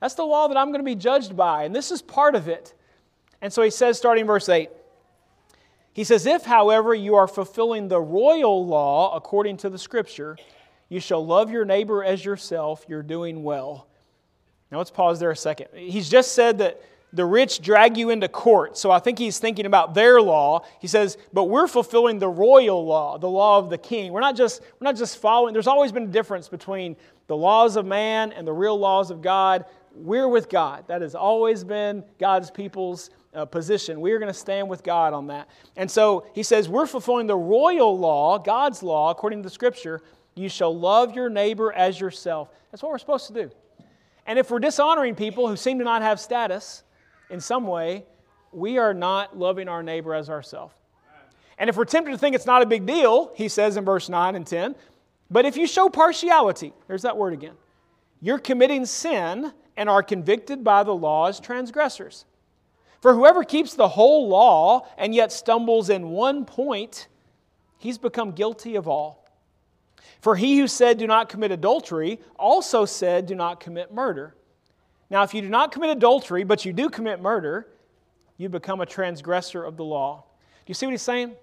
That's 0.00 0.14
the 0.14 0.22
law 0.22 0.46
that 0.46 0.56
I'm 0.56 0.68
going 0.68 0.78
to 0.78 0.84
be 0.84 0.94
judged 0.94 1.36
by, 1.36 1.64
and 1.64 1.74
this 1.74 1.90
is 1.90 2.00
part 2.00 2.36
of 2.36 2.46
it. 2.46 2.74
And 3.42 3.52
so 3.52 3.62
he 3.62 3.70
says, 3.70 3.98
starting 3.98 4.24
verse 4.24 4.48
8, 4.48 4.70
he 5.92 6.04
says, 6.04 6.26
If, 6.26 6.44
however, 6.44 6.94
you 6.94 7.16
are 7.16 7.26
fulfilling 7.26 7.88
the 7.88 8.00
royal 8.00 8.64
law 8.64 9.16
according 9.16 9.56
to 9.58 9.68
the 9.68 9.78
scripture, 9.78 10.36
you 10.88 11.00
shall 11.00 11.26
love 11.26 11.50
your 11.50 11.64
neighbor 11.64 12.04
as 12.04 12.24
yourself, 12.24 12.86
you're 12.88 13.02
doing 13.02 13.42
well. 13.42 13.88
Now 14.70 14.78
let's 14.78 14.92
pause 14.92 15.18
there 15.18 15.32
a 15.32 15.36
second. 15.36 15.68
He's 15.74 16.08
just 16.08 16.36
said 16.36 16.58
that 16.58 16.80
the 17.12 17.24
rich 17.24 17.60
drag 17.62 17.96
you 17.96 18.10
into 18.10 18.28
court. 18.28 18.76
So 18.76 18.90
I 18.90 18.98
think 18.98 19.18
he's 19.18 19.38
thinking 19.38 19.66
about 19.66 19.94
their 19.94 20.20
law. 20.20 20.64
He 20.80 20.86
says, 20.86 21.16
but 21.32 21.44
we're 21.44 21.66
fulfilling 21.66 22.18
the 22.18 22.28
royal 22.28 22.84
law, 22.84 23.16
the 23.18 23.28
law 23.28 23.58
of 23.58 23.70
the 23.70 23.78
king. 23.78 24.12
We're 24.12 24.20
not 24.20 24.36
just, 24.36 24.60
we're 24.78 24.84
not 24.84 24.96
just 24.96 25.18
following, 25.18 25.52
there's 25.54 25.66
always 25.66 25.90
been 25.90 26.04
a 26.04 26.08
difference 26.08 26.48
between 26.48 26.96
the 27.26 27.36
laws 27.36 27.76
of 27.76 27.86
man 27.86 28.32
and 28.32 28.46
the 28.46 28.52
real 28.52 28.78
laws 28.78 29.10
of 29.10 29.22
God. 29.22 29.64
We're 29.94 30.28
with 30.28 30.48
God. 30.48 30.84
That 30.88 31.02
has 31.02 31.14
always 31.14 31.64
been 31.64 32.04
God's 32.18 32.50
people's 32.50 33.10
uh, 33.34 33.44
position. 33.46 34.00
We 34.00 34.12
are 34.12 34.18
going 34.18 34.32
to 34.32 34.38
stand 34.38 34.68
with 34.68 34.82
God 34.82 35.12
on 35.12 35.28
that. 35.28 35.48
And 35.76 35.90
so 35.90 36.26
he 36.34 36.42
says, 36.42 36.68
we're 36.68 36.86
fulfilling 36.86 37.26
the 37.26 37.36
royal 37.36 37.98
law, 37.98 38.38
God's 38.38 38.82
law, 38.82 39.10
according 39.10 39.40
to 39.40 39.46
the 39.46 39.52
scripture. 39.52 40.02
You 40.34 40.48
shall 40.48 40.76
love 40.76 41.16
your 41.16 41.30
neighbor 41.30 41.72
as 41.72 41.98
yourself. 41.98 42.50
That's 42.70 42.82
what 42.82 42.92
we're 42.92 42.98
supposed 42.98 43.26
to 43.28 43.32
do. 43.32 43.50
And 44.26 44.38
if 44.38 44.50
we're 44.50 44.58
dishonoring 44.58 45.14
people 45.14 45.48
who 45.48 45.56
seem 45.56 45.78
to 45.78 45.84
not 45.84 46.02
have 46.02 46.20
status, 46.20 46.84
in 47.30 47.40
some 47.40 47.66
way, 47.66 48.04
we 48.52 48.78
are 48.78 48.94
not 48.94 49.38
loving 49.38 49.68
our 49.68 49.82
neighbor 49.82 50.14
as 50.14 50.30
ourselves. 50.30 50.74
And 51.58 51.68
if 51.68 51.76
we're 51.76 51.84
tempted 51.84 52.12
to 52.12 52.18
think 52.18 52.36
it's 52.36 52.46
not 52.46 52.62
a 52.62 52.66
big 52.66 52.86
deal, 52.86 53.32
he 53.34 53.48
says 53.48 53.76
in 53.76 53.84
verse 53.84 54.08
9 54.08 54.36
and 54.36 54.46
10, 54.46 54.76
but 55.30 55.44
if 55.44 55.56
you 55.56 55.66
show 55.66 55.88
partiality, 55.88 56.72
there's 56.86 57.02
that 57.02 57.16
word 57.16 57.32
again, 57.32 57.54
you're 58.20 58.38
committing 58.38 58.86
sin 58.86 59.52
and 59.76 59.88
are 59.88 60.02
convicted 60.02 60.64
by 60.64 60.82
the 60.82 60.94
law 60.94 61.28
as 61.28 61.38
transgressors. 61.38 62.24
For 63.00 63.14
whoever 63.14 63.44
keeps 63.44 63.74
the 63.74 63.88
whole 63.88 64.28
law 64.28 64.86
and 64.96 65.14
yet 65.14 65.30
stumbles 65.30 65.90
in 65.90 66.10
one 66.10 66.44
point, 66.44 67.08
he's 67.78 67.98
become 67.98 68.32
guilty 68.32 68.74
of 68.74 68.88
all. 68.88 69.24
For 70.20 70.34
he 70.34 70.58
who 70.58 70.66
said, 70.66 70.98
Do 70.98 71.06
not 71.06 71.28
commit 71.28 71.52
adultery, 71.52 72.18
also 72.36 72.84
said, 72.84 73.26
Do 73.26 73.36
not 73.36 73.60
commit 73.60 73.92
murder. 73.92 74.34
Now, 75.10 75.22
if 75.22 75.32
you 75.32 75.40
do 75.40 75.48
not 75.48 75.72
commit 75.72 75.90
adultery, 75.90 76.44
but 76.44 76.64
you 76.64 76.72
do 76.72 76.88
commit 76.88 77.20
murder, 77.20 77.66
you 78.36 78.48
become 78.48 78.80
a 78.80 78.86
transgressor 78.86 79.64
of 79.64 79.76
the 79.76 79.84
law. 79.84 80.24
Do 80.66 80.70
you 80.70 80.74
see 80.74 80.86
what 80.86 80.92
he's 80.92 81.02
saying? 81.02 81.34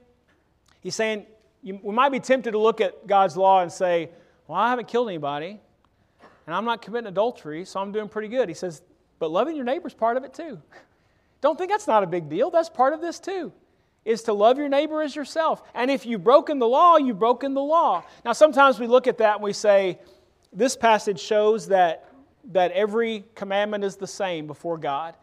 He's 0.82 0.96
saying 0.96 1.26
you, 1.64 1.80
we 1.82 1.94
might 1.94 2.10
be 2.10 2.20
tempted 2.20 2.52
to 2.52 2.60
look 2.60 2.80
at 2.80 3.08
God's 3.08 3.36
law 3.36 3.62
and 3.62 3.72
say, 3.72 4.10
Well, 4.48 4.60
I 4.60 4.70
haven't 4.70 4.88
killed 4.88 5.10
anybody, 5.10 5.60
and 6.46 6.56
I'm 6.56 6.66
not 6.66 6.82
committing 6.82 7.08
adultery, 7.08 7.66
so 7.66 7.80
I'm 7.80 7.92
doing 7.92 8.08
pretty 8.08 8.28
good. 8.28 8.48
He 8.48 8.56
says, 8.56 8.84
But 9.18 9.32
loving 9.32 9.56
your 9.56 9.66
neighbor 9.66 9.88
is 9.88 9.94
part 9.94 10.16
of 10.16 10.24
it 10.24 10.34
too. 10.34 10.62
Don't 11.42 11.58
think 11.58 11.72
that's 11.72 11.88
not 11.88 12.04
a 12.04 12.08
big 12.08 12.30
deal. 12.30 12.52
That's 12.52 12.70
part 12.70 12.94
of 12.94 13.02
this 13.02 13.20
too 13.20 13.52
is 14.06 14.22
to 14.22 14.34
love 14.34 14.60
your 14.60 14.70
neighbor 14.70 15.02
as 15.02 15.16
yourself. 15.16 15.64
And 15.74 15.90
if 15.90 16.06
you've 16.06 16.24
broken 16.24 16.60
the 16.60 16.68
law, 16.68 16.98
you've 16.98 17.18
broken 17.18 17.56
the 17.56 17.64
law. 17.64 18.04
Now, 18.24 18.34
sometimes 18.34 18.80
we 18.80 18.86
look 18.86 19.08
at 19.08 19.18
that 19.18 19.36
and 19.36 19.44
we 19.44 19.52
say, 19.52 20.00
this 20.54 20.76
passage 20.76 21.20
shows 21.20 21.68
that 21.70 22.08
that 22.52 22.72
every 22.72 23.26
commandment 23.36 23.84
is 23.84 23.96
the 23.96 24.08
same 24.08 24.48
before 24.48 24.78
God. 24.78 25.16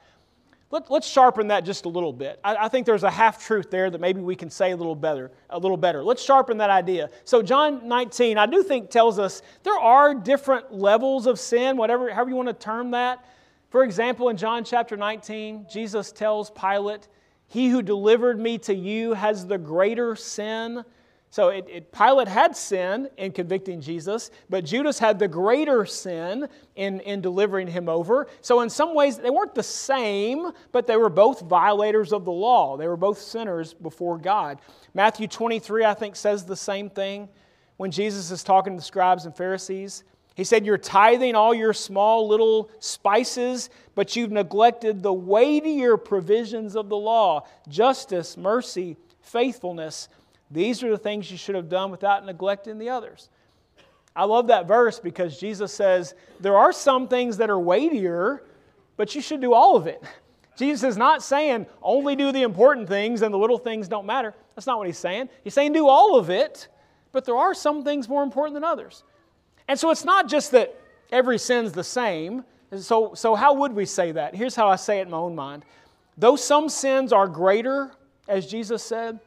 Let, 0.72 0.90
us 0.90 1.06
sharpen 1.06 1.48
that 1.48 1.66
just 1.66 1.84
a 1.84 1.88
little 1.90 2.14
bit. 2.14 2.40
I, 2.42 2.56
I 2.56 2.68
think 2.68 2.86
there's 2.86 3.02
a 3.02 3.10
half 3.10 3.44
truth 3.44 3.70
there 3.70 3.90
that 3.90 4.00
maybe 4.00 4.22
we 4.22 4.34
can 4.34 4.48
say 4.48 4.70
a 4.70 4.76
little 4.76 4.94
better. 4.94 5.30
A 5.50 5.58
little 5.58 5.76
better. 5.76 6.02
Let's 6.02 6.22
sharpen 6.22 6.56
that 6.58 6.70
idea. 6.70 7.10
So 7.24 7.42
John 7.42 7.86
19, 7.86 8.38
I 8.38 8.46
do 8.46 8.62
think 8.62 8.88
tells 8.88 9.18
us 9.18 9.42
there 9.64 9.78
are 9.78 10.14
different 10.14 10.72
levels 10.72 11.26
of 11.26 11.38
sin, 11.38 11.76
whatever, 11.76 12.10
however 12.10 12.30
you 12.30 12.36
want 12.36 12.48
to 12.48 12.54
term 12.54 12.92
that. 12.92 13.22
For 13.68 13.84
example, 13.84 14.30
in 14.30 14.38
John 14.38 14.64
chapter 14.64 14.96
19, 14.96 15.66
Jesus 15.70 16.10
tells 16.10 16.50
Pilate, 16.50 17.06
"He 17.48 17.68
who 17.68 17.82
delivered 17.82 18.40
me 18.40 18.56
to 18.58 18.74
you 18.74 19.12
has 19.12 19.46
the 19.46 19.58
greater 19.58 20.16
sin." 20.16 20.84
So 21.32 21.48
it, 21.48 21.66
it, 21.66 21.92
Pilate 21.92 22.28
had 22.28 22.54
sin 22.54 23.08
in 23.16 23.32
convicting 23.32 23.80
Jesus, 23.80 24.30
but 24.50 24.66
Judas 24.66 24.98
had 24.98 25.18
the 25.18 25.26
greater 25.26 25.86
sin 25.86 26.46
in, 26.76 27.00
in 27.00 27.22
delivering 27.22 27.68
him 27.68 27.88
over. 27.88 28.26
So, 28.42 28.60
in 28.60 28.68
some 28.68 28.94
ways, 28.94 29.16
they 29.16 29.30
weren't 29.30 29.54
the 29.54 29.62
same, 29.62 30.50
but 30.72 30.86
they 30.86 30.98
were 30.98 31.08
both 31.08 31.40
violators 31.40 32.12
of 32.12 32.26
the 32.26 32.32
law. 32.32 32.76
They 32.76 32.86
were 32.86 32.98
both 32.98 33.16
sinners 33.16 33.72
before 33.72 34.18
God. 34.18 34.58
Matthew 34.92 35.26
23, 35.26 35.86
I 35.86 35.94
think, 35.94 36.16
says 36.16 36.44
the 36.44 36.54
same 36.54 36.90
thing 36.90 37.30
when 37.78 37.90
Jesus 37.90 38.30
is 38.30 38.44
talking 38.44 38.74
to 38.74 38.76
the 38.76 38.84
scribes 38.84 39.24
and 39.24 39.34
Pharisees. 39.34 40.04
He 40.34 40.44
said, 40.44 40.66
You're 40.66 40.76
tithing 40.76 41.34
all 41.34 41.54
your 41.54 41.72
small 41.72 42.28
little 42.28 42.70
spices, 42.78 43.70
but 43.94 44.14
you've 44.16 44.32
neglected 44.32 45.02
the 45.02 45.14
weightier 45.14 45.96
provisions 45.96 46.76
of 46.76 46.90
the 46.90 46.96
law 46.98 47.46
justice, 47.70 48.36
mercy, 48.36 48.98
faithfulness. 49.22 50.10
These 50.52 50.82
are 50.82 50.90
the 50.90 50.98
things 50.98 51.30
you 51.30 51.38
should 51.38 51.54
have 51.54 51.68
done 51.68 51.90
without 51.90 52.24
neglecting 52.26 52.78
the 52.78 52.90
others. 52.90 53.30
I 54.14 54.24
love 54.24 54.48
that 54.48 54.68
verse 54.68 55.00
because 55.00 55.40
Jesus 55.40 55.72
says 55.72 56.14
there 56.40 56.56
are 56.56 56.72
some 56.72 57.08
things 57.08 57.38
that 57.38 57.48
are 57.48 57.58
weightier, 57.58 58.42
but 58.96 59.14
you 59.14 59.22
should 59.22 59.40
do 59.40 59.54
all 59.54 59.76
of 59.76 59.86
it. 59.86 60.02
Jesus 60.58 60.84
is 60.84 60.96
not 60.98 61.22
saying 61.22 61.66
only 61.82 62.14
do 62.14 62.30
the 62.30 62.42
important 62.42 62.86
things 62.86 63.22
and 63.22 63.32
the 63.32 63.38
little 63.38 63.56
things 63.56 63.88
don't 63.88 64.04
matter. 64.04 64.34
That's 64.54 64.66
not 64.66 64.76
what 64.76 64.86
he's 64.86 64.98
saying. 64.98 65.30
He's 65.42 65.54
saying 65.54 65.72
do 65.72 65.88
all 65.88 66.18
of 66.18 66.28
it, 66.28 66.68
but 67.10 67.24
there 67.24 67.36
are 67.36 67.54
some 67.54 67.82
things 67.84 68.06
more 68.06 68.22
important 68.22 68.54
than 68.54 68.64
others. 68.64 69.02
And 69.66 69.78
so 69.78 69.90
it's 69.90 70.04
not 70.04 70.28
just 70.28 70.50
that 70.50 70.78
every 71.10 71.38
sin's 71.38 71.72
the 71.72 71.84
same. 71.84 72.44
So, 72.76 73.14
so 73.14 73.34
how 73.34 73.54
would 73.54 73.72
we 73.72 73.86
say 73.86 74.12
that? 74.12 74.34
Here's 74.34 74.54
how 74.54 74.68
I 74.68 74.76
say 74.76 74.98
it 74.98 75.02
in 75.02 75.10
my 75.10 75.16
own 75.16 75.34
mind. 75.34 75.64
Though 76.18 76.36
some 76.36 76.68
sins 76.68 77.14
are 77.14 77.26
greater, 77.26 77.92
as 78.28 78.46
Jesus 78.46 78.82
said, 78.82 79.18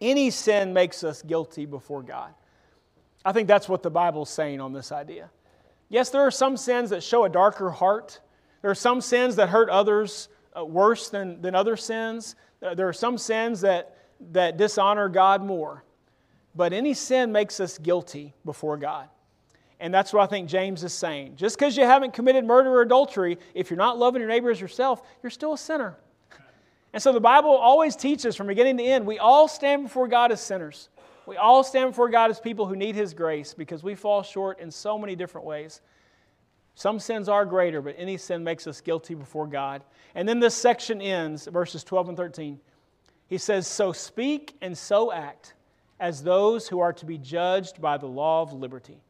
any 0.00 0.30
sin 0.30 0.72
makes 0.72 1.04
us 1.04 1.22
guilty 1.22 1.66
before 1.66 2.02
God. 2.02 2.34
I 3.24 3.32
think 3.32 3.48
that's 3.48 3.68
what 3.68 3.82
the 3.82 3.90
Bible's 3.90 4.30
saying 4.30 4.60
on 4.60 4.72
this 4.72 4.92
idea. 4.92 5.30
Yes, 5.88 6.10
there 6.10 6.22
are 6.22 6.30
some 6.30 6.56
sins 6.56 6.90
that 6.90 7.02
show 7.02 7.24
a 7.24 7.28
darker 7.28 7.70
heart. 7.70 8.20
There 8.62 8.70
are 8.70 8.74
some 8.74 9.00
sins 9.00 9.36
that 9.36 9.48
hurt 9.48 9.68
others 9.68 10.28
uh, 10.56 10.64
worse 10.64 11.10
than, 11.10 11.40
than 11.42 11.54
other 11.54 11.76
sins. 11.76 12.36
Uh, 12.62 12.74
there 12.74 12.88
are 12.88 12.92
some 12.92 13.18
sins 13.18 13.60
that, 13.62 13.96
that 14.32 14.56
dishonor 14.56 15.08
God 15.08 15.42
more. 15.42 15.84
But 16.54 16.72
any 16.72 16.94
sin 16.94 17.32
makes 17.32 17.60
us 17.60 17.78
guilty 17.78 18.34
before 18.44 18.76
God. 18.76 19.08
And 19.78 19.92
that's 19.92 20.12
what 20.12 20.22
I 20.22 20.26
think 20.26 20.48
James 20.48 20.82
is 20.84 20.92
saying. 20.92 21.36
Just 21.36 21.58
because 21.58 21.76
you 21.76 21.84
haven't 21.84 22.14
committed 22.14 22.44
murder 22.44 22.70
or 22.70 22.80
adultery, 22.80 23.38
if 23.54 23.70
you're 23.70 23.76
not 23.76 23.98
loving 23.98 24.20
your 24.20 24.28
neighbor 24.28 24.50
as 24.50 24.60
yourself, 24.60 25.02
you're 25.22 25.30
still 25.30 25.52
a 25.52 25.58
sinner. 25.58 25.96
And 26.96 27.02
so 27.02 27.12
the 27.12 27.20
Bible 27.20 27.50
always 27.50 27.94
teaches 27.94 28.36
from 28.36 28.46
beginning 28.46 28.78
to 28.78 28.82
end 28.82 29.04
we 29.06 29.18
all 29.18 29.48
stand 29.48 29.82
before 29.82 30.08
God 30.08 30.32
as 30.32 30.40
sinners. 30.40 30.88
We 31.26 31.36
all 31.36 31.62
stand 31.62 31.90
before 31.90 32.08
God 32.08 32.30
as 32.30 32.40
people 32.40 32.64
who 32.64 32.74
need 32.74 32.94
His 32.94 33.12
grace 33.12 33.52
because 33.52 33.82
we 33.82 33.94
fall 33.94 34.22
short 34.22 34.60
in 34.60 34.70
so 34.70 34.98
many 34.98 35.14
different 35.14 35.46
ways. 35.46 35.82
Some 36.74 36.98
sins 36.98 37.28
are 37.28 37.44
greater, 37.44 37.82
but 37.82 37.96
any 37.98 38.16
sin 38.16 38.42
makes 38.42 38.66
us 38.66 38.80
guilty 38.80 39.14
before 39.14 39.46
God. 39.46 39.82
And 40.14 40.26
then 40.26 40.40
this 40.40 40.54
section 40.54 41.02
ends, 41.02 41.46
verses 41.46 41.84
12 41.84 42.08
and 42.08 42.16
13. 42.16 42.58
He 43.26 43.36
says, 43.36 43.66
So 43.66 43.92
speak 43.92 44.56
and 44.62 44.78
so 44.78 45.12
act 45.12 45.52
as 46.00 46.22
those 46.22 46.66
who 46.66 46.80
are 46.80 46.94
to 46.94 47.04
be 47.04 47.18
judged 47.18 47.78
by 47.78 47.98
the 47.98 48.06
law 48.06 48.40
of 48.40 48.54
liberty. 48.54 49.02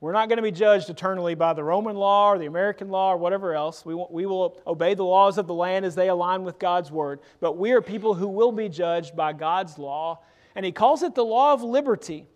We're 0.00 0.12
not 0.12 0.28
going 0.28 0.36
to 0.36 0.42
be 0.42 0.52
judged 0.52 0.90
eternally 0.90 1.34
by 1.34 1.54
the 1.54 1.64
Roman 1.64 1.96
law 1.96 2.30
or 2.30 2.38
the 2.38 2.46
American 2.46 2.90
law 2.90 3.12
or 3.12 3.16
whatever 3.16 3.54
else. 3.54 3.84
We, 3.84 3.94
we 3.94 4.26
will 4.26 4.60
obey 4.66 4.92
the 4.92 5.04
laws 5.04 5.38
of 5.38 5.46
the 5.46 5.54
land 5.54 5.86
as 5.86 5.94
they 5.94 6.08
align 6.08 6.44
with 6.44 6.58
God's 6.58 6.90
word. 6.90 7.20
But 7.40 7.56
we 7.56 7.72
are 7.72 7.80
people 7.80 8.12
who 8.12 8.28
will 8.28 8.52
be 8.52 8.68
judged 8.68 9.16
by 9.16 9.32
God's 9.32 9.78
law. 9.78 10.20
And 10.54 10.66
he 10.66 10.72
calls 10.72 11.02
it 11.02 11.14
the 11.14 11.24
law 11.24 11.54
of 11.54 11.62
liberty. 11.62 12.26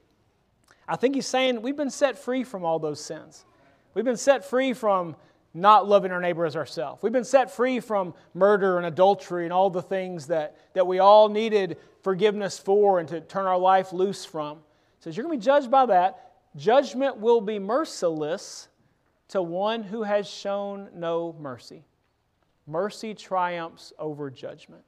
I 0.89 0.97
think 0.97 1.15
he's 1.15 1.27
saying 1.27 1.61
we've 1.61 1.77
been 1.77 1.91
set 1.91 2.19
free 2.19 2.45
from 2.45 2.65
all 2.65 2.79
those 2.79 3.03
sins. 3.05 3.45
We've 3.93 4.05
been 4.05 4.17
set 4.17 4.45
free 4.45 4.73
from 4.73 5.15
not 5.53 5.87
loving 5.87 6.13
our 6.13 6.21
neighbor 6.21 6.47
as 6.47 6.57
ourselves. 6.57 7.03
We've 7.03 7.13
been 7.13 7.25
set 7.25 7.51
free 7.51 7.81
from 7.81 8.15
murder 8.35 8.79
and 8.79 8.87
adultery 8.87 9.45
and 9.45 9.53
all 9.53 9.69
the 9.69 9.83
things 9.83 10.29
that, 10.29 10.57
that 10.75 10.87
we 10.87 10.99
all 10.99 11.29
needed 11.29 11.77
forgiveness 12.03 12.59
for 12.59 13.01
and 13.01 13.09
to 13.09 13.21
turn 13.21 13.47
our 13.47 13.59
life 13.59 13.93
loose 13.93 14.25
from. 14.25 14.59
He 14.59 15.05
says, 15.05 15.17
You're 15.17 15.25
going 15.25 15.39
to 15.39 15.43
be 15.43 15.45
judged 15.45 15.71
by 15.71 15.87
that. 15.87 16.30
Judgment 16.57 17.19
will 17.19 17.41
be 17.41 17.59
merciless 17.59 18.69
to 19.29 19.41
one 19.41 19.83
who 19.83 20.03
has 20.03 20.29
shown 20.29 20.89
no 20.95 21.35
mercy. 21.39 21.85
Mercy 22.67 23.15
triumphs 23.15 23.93
over 23.99 24.31
judgment. 24.31 24.83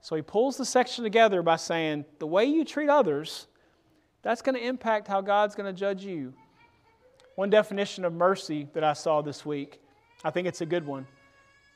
So 0.00 0.16
he 0.16 0.22
pulls 0.22 0.56
the 0.56 0.64
section 0.64 1.04
together 1.04 1.42
by 1.42 1.56
saying, 1.56 2.04
the 2.18 2.26
way 2.26 2.44
you 2.44 2.64
treat 2.64 2.88
others, 2.88 3.48
that's 4.22 4.40
going 4.40 4.54
to 4.54 4.66
impact 4.66 5.08
how 5.08 5.20
God's 5.20 5.54
going 5.54 5.72
to 5.72 5.78
judge 5.78 6.04
you. 6.04 6.32
One 7.34 7.50
definition 7.50 8.04
of 8.04 8.12
mercy 8.12 8.68
that 8.72 8.82
I 8.84 8.94
saw 8.94 9.20
this 9.20 9.44
week, 9.44 9.80
I 10.24 10.30
think 10.30 10.48
it's 10.48 10.62
a 10.62 10.66
good 10.66 10.86
one 10.86 11.06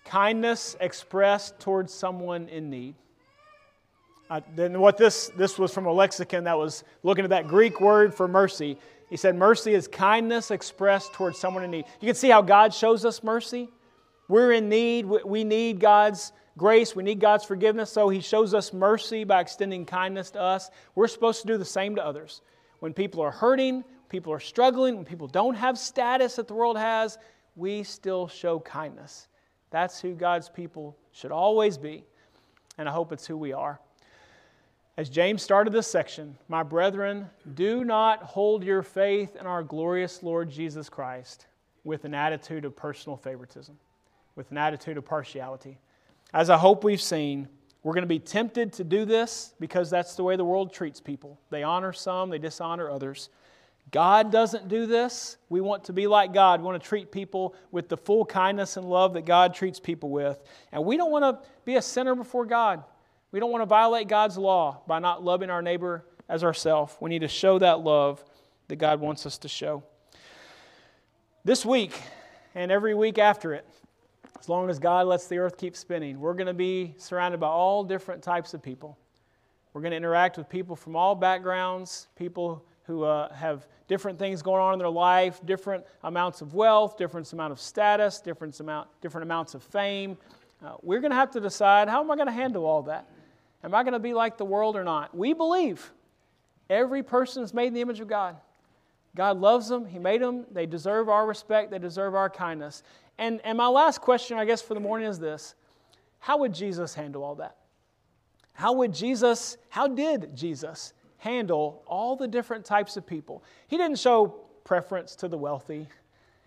kindness 0.04 0.76
expressed 0.80 1.58
towards 1.60 1.92
someone 1.92 2.48
in 2.48 2.70
need. 2.70 2.94
Then 4.54 4.80
what 4.80 4.96
this, 4.96 5.28
this 5.36 5.58
was 5.58 5.74
from 5.74 5.86
a 5.86 5.92
lexicon 5.92 6.44
that 6.44 6.56
was 6.56 6.84
looking 7.02 7.24
at 7.24 7.30
that 7.30 7.48
Greek 7.48 7.80
word 7.80 8.14
for 8.14 8.28
mercy. 8.28 8.78
He 9.08 9.16
said, 9.16 9.34
Mercy 9.34 9.74
is 9.74 9.88
kindness 9.88 10.52
expressed 10.52 11.12
towards 11.12 11.38
someone 11.38 11.64
in 11.64 11.70
need. 11.72 11.84
You 12.00 12.06
can 12.06 12.14
see 12.14 12.30
how 12.30 12.42
God 12.42 12.72
shows 12.72 13.04
us 13.04 13.24
mercy. 13.24 13.68
We're 14.28 14.52
in 14.52 14.68
need. 14.68 15.06
We 15.06 15.42
need 15.42 15.80
God's 15.80 16.32
grace. 16.56 16.94
We 16.94 17.02
need 17.02 17.18
God's 17.18 17.44
forgiveness. 17.44 17.90
So 17.90 18.08
He 18.08 18.20
shows 18.20 18.54
us 18.54 18.72
mercy 18.72 19.24
by 19.24 19.40
extending 19.40 19.84
kindness 19.84 20.30
to 20.32 20.40
us. 20.40 20.70
We're 20.94 21.08
supposed 21.08 21.40
to 21.42 21.48
do 21.48 21.58
the 21.58 21.64
same 21.64 21.96
to 21.96 22.04
others. 22.04 22.40
When 22.78 22.94
people 22.94 23.20
are 23.22 23.32
hurting, 23.32 23.82
people 24.08 24.32
are 24.32 24.40
struggling, 24.40 24.94
when 24.94 25.04
people 25.04 25.26
don't 25.26 25.54
have 25.54 25.76
status 25.76 26.36
that 26.36 26.46
the 26.46 26.54
world 26.54 26.78
has, 26.78 27.18
we 27.56 27.82
still 27.82 28.28
show 28.28 28.60
kindness. 28.60 29.26
That's 29.70 30.00
who 30.00 30.14
God's 30.14 30.48
people 30.48 30.96
should 31.10 31.32
always 31.32 31.76
be. 31.76 32.04
And 32.78 32.88
I 32.88 32.92
hope 32.92 33.12
it's 33.12 33.26
who 33.26 33.36
we 33.36 33.52
are. 33.52 33.80
As 35.00 35.08
James 35.08 35.42
started 35.42 35.72
this 35.72 35.86
section, 35.86 36.36
my 36.46 36.62
brethren, 36.62 37.30
do 37.54 37.84
not 37.84 38.22
hold 38.22 38.62
your 38.62 38.82
faith 38.82 39.34
in 39.34 39.46
our 39.46 39.62
glorious 39.62 40.22
Lord 40.22 40.50
Jesus 40.50 40.90
Christ 40.90 41.46
with 41.84 42.04
an 42.04 42.12
attitude 42.12 42.66
of 42.66 42.76
personal 42.76 43.16
favoritism, 43.16 43.78
with 44.36 44.50
an 44.50 44.58
attitude 44.58 44.98
of 44.98 45.06
partiality. 45.06 45.78
As 46.34 46.50
I 46.50 46.58
hope 46.58 46.84
we've 46.84 47.00
seen, 47.00 47.48
we're 47.82 47.94
going 47.94 48.02
to 48.02 48.08
be 48.08 48.18
tempted 48.18 48.74
to 48.74 48.84
do 48.84 49.06
this 49.06 49.54
because 49.58 49.88
that's 49.88 50.16
the 50.16 50.22
way 50.22 50.36
the 50.36 50.44
world 50.44 50.70
treats 50.70 51.00
people. 51.00 51.40
They 51.48 51.62
honor 51.62 51.94
some, 51.94 52.28
they 52.28 52.36
dishonor 52.36 52.90
others. 52.90 53.30
God 53.92 54.30
doesn't 54.30 54.68
do 54.68 54.84
this. 54.84 55.38
We 55.48 55.62
want 55.62 55.84
to 55.84 55.94
be 55.94 56.08
like 56.08 56.34
God. 56.34 56.60
We 56.60 56.66
want 56.66 56.82
to 56.82 56.86
treat 56.86 57.10
people 57.10 57.54
with 57.70 57.88
the 57.88 57.96
full 57.96 58.26
kindness 58.26 58.76
and 58.76 58.86
love 58.86 59.14
that 59.14 59.24
God 59.24 59.54
treats 59.54 59.80
people 59.80 60.10
with. 60.10 60.38
And 60.72 60.84
we 60.84 60.98
don't 60.98 61.10
want 61.10 61.22
to 61.22 61.48
be 61.64 61.76
a 61.76 61.82
sinner 61.82 62.14
before 62.14 62.44
God. 62.44 62.84
We 63.32 63.38
don't 63.38 63.52
want 63.52 63.62
to 63.62 63.66
violate 63.66 64.08
God's 64.08 64.36
law 64.36 64.82
by 64.86 64.98
not 64.98 65.24
loving 65.24 65.50
our 65.50 65.62
neighbor 65.62 66.04
as 66.28 66.42
ourselves. 66.42 66.96
We 67.00 67.10
need 67.10 67.20
to 67.20 67.28
show 67.28 67.58
that 67.58 67.80
love 67.80 68.24
that 68.68 68.76
God 68.76 69.00
wants 69.00 69.26
us 69.26 69.38
to 69.38 69.48
show. 69.48 69.82
This 71.44 71.64
week 71.64 72.00
and 72.54 72.72
every 72.72 72.94
week 72.94 73.18
after 73.18 73.54
it, 73.54 73.66
as 74.38 74.48
long 74.48 74.70
as 74.70 74.78
God 74.78 75.06
lets 75.06 75.26
the 75.26 75.38
earth 75.38 75.58
keep 75.58 75.76
spinning, 75.76 76.18
we're 76.18 76.34
going 76.34 76.46
to 76.46 76.54
be 76.54 76.94
surrounded 76.98 77.38
by 77.38 77.48
all 77.48 77.84
different 77.84 78.22
types 78.22 78.54
of 78.54 78.62
people. 78.62 78.98
We're 79.72 79.82
going 79.82 79.92
to 79.92 79.96
interact 79.96 80.36
with 80.36 80.48
people 80.48 80.74
from 80.74 80.96
all 80.96 81.14
backgrounds, 81.14 82.08
people 82.16 82.64
who 82.84 83.04
uh, 83.04 83.32
have 83.32 83.68
different 83.86 84.18
things 84.18 84.42
going 84.42 84.60
on 84.60 84.72
in 84.72 84.78
their 84.78 84.88
life, 84.88 85.40
different 85.44 85.84
amounts 86.02 86.40
of 86.40 86.54
wealth, 86.54 86.96
different 86.96 87.32
amount 87.32 87.52
of 87.52 87.60
status, 87.60 88.20
different 88.20 88.58
amount, 88.58 88.88
different 89.00 89.24
amounts 89.24 89.54
of 89.54 89.62
fame. 89.62 90.16
Uh, 90.64 90.74
we're 90.82 91.00
going 91.00 91.12
to 91.12 91.16
have 91.16 91.30
to 91.30 91.40
decide 91.40 91.88
how 91.88 92.00
am 92.00 92.10
I 92.10 92.16
going 92.16 92.26
to 92.26 92.32
handle 92.32 92.64
all 92.64 92.82
that? 92.82 93.08
Am 93.62 93.74
I 93.74 93.82
going 93.82 93.92
to 93.92 93.98
be 93.98 94.14
like 94.14 94.38
the 94.38 94.44
world 94.44 94.76
or 94.76 94.84
not? 94.84 95.14
We 95.14 95.32
believe 95.32 95.92
every 96.68 97.02
person 97.02 97.42
is 97.42 97.52
made 97.52 97.68
in 97.68 97.74
the 97.74 97.80
image 97.80 98.00
of 98.00 98.08
God. 98.08 98.36
God 99.16 99.38
loves 99.38 99.68
them, 99.68 99.86
He 99.86 99.98
made 99.98 100.22
them, 100.22 100.46
they 100.52 100.66
deserve 100.66 101.08
our 101.08 101.26
respect, 101.26 101.70
they 101.70 101.78
deserve 101.78 102.14
our 102.14 102.30
kindness. 102.30 102.82
And, 103.18 103.40
and 103.44 103.58
my 103.58 103.66
last 103.66 104.00
question, 104.00 104.38
I 104.38 104.44
guess, 104.44 104.62
for 104.62 104.74
the 104.74 104.80
morning 104.80 105.08
is 105.08 105.18
this 105.18 105.54
How 106.20 106.38
would 106.38 106.54
Jesus 106.54 106.94
handle 106.94 107.24
all 107.24 107.34
that? 107.36 107.56
How 108.52 108.72
would 108.74 108.94
Jesus, 108.94 109.56
how 109.68 109.88
did 109.88 110.36
Jesus 110.36 110.92
handle 111.18 111.82
all 111.86 112.16
the 112.16 112.28
different 112.28 112.64
types 112.64 112.96
of 112.96 113.06
people? 113.06 113.42
He 113.68 113.76
didn't 113.76 113.98
show 113.98 114.28
preference 114.64 115.16
to 115.16 115.28
the 115.28 115.38
wealthy, 115.38 115.88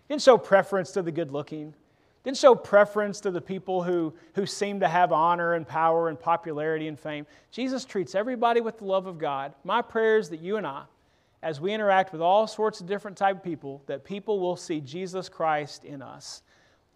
he 0.08 0.14
didn't 0.14 0.22
show 0.22 0.38
preference 0.38 0.90
to 0.92 1.02
the 1.02 1.12
good 1.12 1.30
looking 1.30 1.74
didn't 2.24 2.38
show 2.38 2.54
preference 2.54 3.20
to 3.20 3.30
the 3.30 3.40
people 3.40 3.82
who, 3.82 4.14
who 4.34 4.46
seem 4.46 4.80
to 4.80 4.88
have 4.88 5.12
honor 5.12 5.54
and 5.54 5.68
power 5.68 6.08
and 6.08 6.18
popularity 6.18 6.88
and 6.88 6.98
fame. 6.98 7.26
Jesus 7.50 7.84
treats 7.84 8.14
everybody 8.14 8.62
with 8.62 8.78
the 8.78 8.84
love 8.86 9.06
of 9.06 9.18
God. 9.18 9.52
My 9.62 9.82
prayer 9.82 10.16
is 10.16 10.30
that 10.30 10.40
you 10.40 10.56
and 10.56 10.66
I, 10.66 10.84
as 11.42 11.60
we 11.60 11.74
interact 11.74 12.12
with 12.12 12.22
all 12.22 12.46
sorts 12.46 12.80
of 12.80 12.86
different 12.86 13.18
type 13.18 13.36
of 13.36 13.42
people, 13.42 13.82
that 13.86 14.04
people 14.04 14.40
will 14.40 14.56
see 14.56 14.80
Jesus 14.80 15.28
Christ 15.28 15.84
in 15.84 16.00
us, 16.00 16.42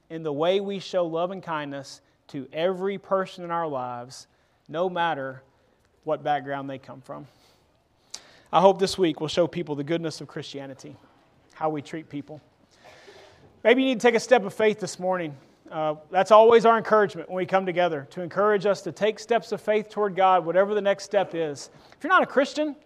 in 0.08 0.22
the 0.22 0.32
way 0.32 0.60
we 0.60 0.78
show 0.78 1.04
love 1.04 1.30
and 1.30 1.42
kindness 1.42 2.00
to 2.28 2.48
every 2.50 2.96
person 2.96 3.44
in 3.44 3.50
our 3.50 3.68
lives, 3.68 4.26
no 4.66 4.88
matter 4.88 5.42
what 6.04 6.22
background 6.22 6.70
they 6.70 6.78
come 6.78 7.02
from. 7.02 7.26
I 8.50 8.62
hope 8.62 8.78
this 8.78 8.96
week 8.96 9.20
will 9.20 9.28
show 9.28 9.46
people 9.46 9.74
the 9.74 9.84
goodness 9.84 10.22
of 10.22 10.28
Christianity, 10.28 10.96
how 11.52 11.68
we 11.68 11.82
treat 11.82 12.08
people. 12.08 12.40
Maybe 13.64 13.82
you 13.82 13.88
need 13.88 14.00
to 14.00 14.06
take 14.06 14.14
a 14.14 14.20
step 14.20 14.44
of 14.44 14.54
faith 14.54 14.78
this 14.78 15.00
morning. 15.00 15.36
Uh, 15.70 15.96
that's 16.12 16.30
always 16.30 16.64
our 16.64 16.78
encouragement 16.78 17.28
when 17.28 17.36
we 17.36 17.46
come 17.46 17.66
together 17.66 18.06
to 18.10 18.22
encourage 18.22 18.66
us 18.66 18.82
to 18.82 18.92
take 18.92 19.18
steps 19.18 19.50
of 19.50 19.60
faith 19.60 19.90
toward 19.90 20.14
God, 20.14 20.46
whatever 20.46 20.74
the 20.74 20.80
next 20.80 21.04
step 21.04 21.34
is. 21.34 21.70
If 21.96 22.04
you're 22.04 22.12
not 22.12 22.22
a 22.22 22.26
Christian, 22.26 22.76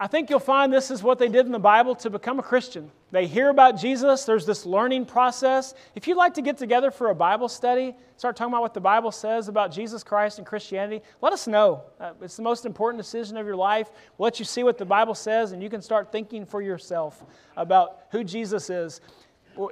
I 0.00 0.06
think 0.06 0.30
you'll 0.30 0.40
find 0.40 0.72
this 0.72 0.90
is 0.90 1.02
what 1.02 1.18
they 1.18 1.28
did 1.28 1.44
in 1.44 1.52
the 1.52 1.58
Bible 1.58 1.94
to 1.96 2.08
become 2.08 2.38
a 2.38 2.42
Christian. 2.42 2.90
They 3.10 3.26
hear 3.26 3.50
about 3.50 3.78
Jesus, 3.78 4.24
there's 4.24 4.46
this 4.46 4.64
learning 4.64 5.06
process. 5.06 5.74
If 5.94 6.08
you'd 6.08 6.16
like 6.16 6.34
to 6.34 6.42
get 6.42 6.56
together 6.56 6.90
for 6.90 7.10
a 7.10 7.14
Bible 7.14 7.48
study, 7.48 7.94
start 8.16 8.36
talking 8.36 8.52
about 8.52 8.62
what 8.62 8.74
the 8.74 8.80
Bible 8.80 9.12
says 9.12 9.48
about 9.48 9.72
Jesus 9.72 10.02
Christ 10.02 10.38
and 10.38 10.46
Christianity, 10.46 11.02
let 11.20 11.32
us 11.32 11.46
know. 11.46 11.82
Uh, 12.00 12.12
it's 12.22 12.36
the 12.36 12.42
most 12.42 12.64
important 12.64 13.02
decision 13.02 13.36
of 13.36 13.46
your 13.46 13.56
life. 13.56 13.90
We'll 14.16 14.26
let 14.26 14.38
you 14.38 14.44
see 14.44 14.62
what 14.62 14.78
the 14.78 14.84
Bible 14.84 15.14
says, 15.14 15.52
and 15.52 15.62
you 15.62 15.68
can 15.68 15.82
start 15.82 16.12
thinking 16.12 16.46
for 16.46 16.62
yourself 16.62 17.24
about 17.56 18.04
who 18.10 18.24
Jesus 18.24 18.70
is 18.70 19.00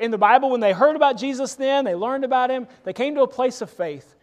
in 0.01 0.11
the 0.11 0.19
Bible, 0.19 0.51
when 0.51 0.61
they 0.61 0.73
heard 0.73 0.97
about 0.97 1.17
Jesus 1.17 1.55
then, 1.55 1.85
they 1.85 1.95
learned 1.95 2.25
about 2.25 2.51
him, 2.51 2.67
they 2.85 2.93
came 2.93 3.15
to 3.15 3.23
a 3.23 3.29
place 3.29 3.61
of 3.61 3.71
faith. 3.71 4.17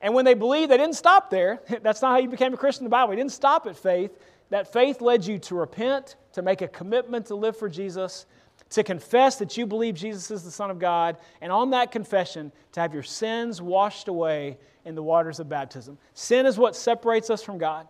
And 0.00 0.14
when 0.14 0.24
they 0.24 0.34
believed, 0.34 0.70
they 0.70 0.76
didn't 0.76 0.96
stop 0.96 1.30
there. 1.30 1.60
That's 1.82 2.02
not 2.02 2.12
how 2.12 2.18
you 2.18 2.28
became 2.28 2.54
a 2.54 2.56
Christian 2.56 2.82
in 2.82 2.84
the 2.84 2.90
Bible. 2.90 3.12
He 3.12 3.16
didn't 3.16 3.32
stop 3.32 3.66
at 3.66 3.76
faith. 3.76 4.12
that 4.50 4.72
faith 4.72 5.00
led 5.00 5.26
you 5.26 5.38
to 5.38 5.54
repent, 5.54 6.16
to 6.32 6.42
make 6.42 6.62
a 6.62 6.68
commitment 6.68 7.26
to 7.26 7.34
live 7.34 7.56
for 7.56 7.68
Jesus, 7.68 8.26
to 8.70 8.82
confess 8.82 9.36
that 9.36 9.56
you 9.56 9.66
believe 9.66 9.94
Jesus 9.94 10.30
is 10.30 10.42
the 10.42 10.50
Son 10.50 10.70
of 10.70 10.78
God, 10.78 11.16
and 11.40 11.50
on 11.50 11.70
that 11.70 11.90
confession, 11.90 12.52
to 12.72 12.80
have 12.80 12.92
your 12.92 13.02
sins 13.02 13.62
washed 13.62 14.08
away 14.08 14.58
in 14.84 14.94
the 14.94 15.02
waters 15.02 15.40
of 15.40 15.48
baptism. 15.48 15.98
Sin 16.14 16.46
is 16.46 16.58
what 16.58 16.76
separates 16.76 17.30
us 17.30 17.42
from 17.42 17.58
God. 17.58 17.88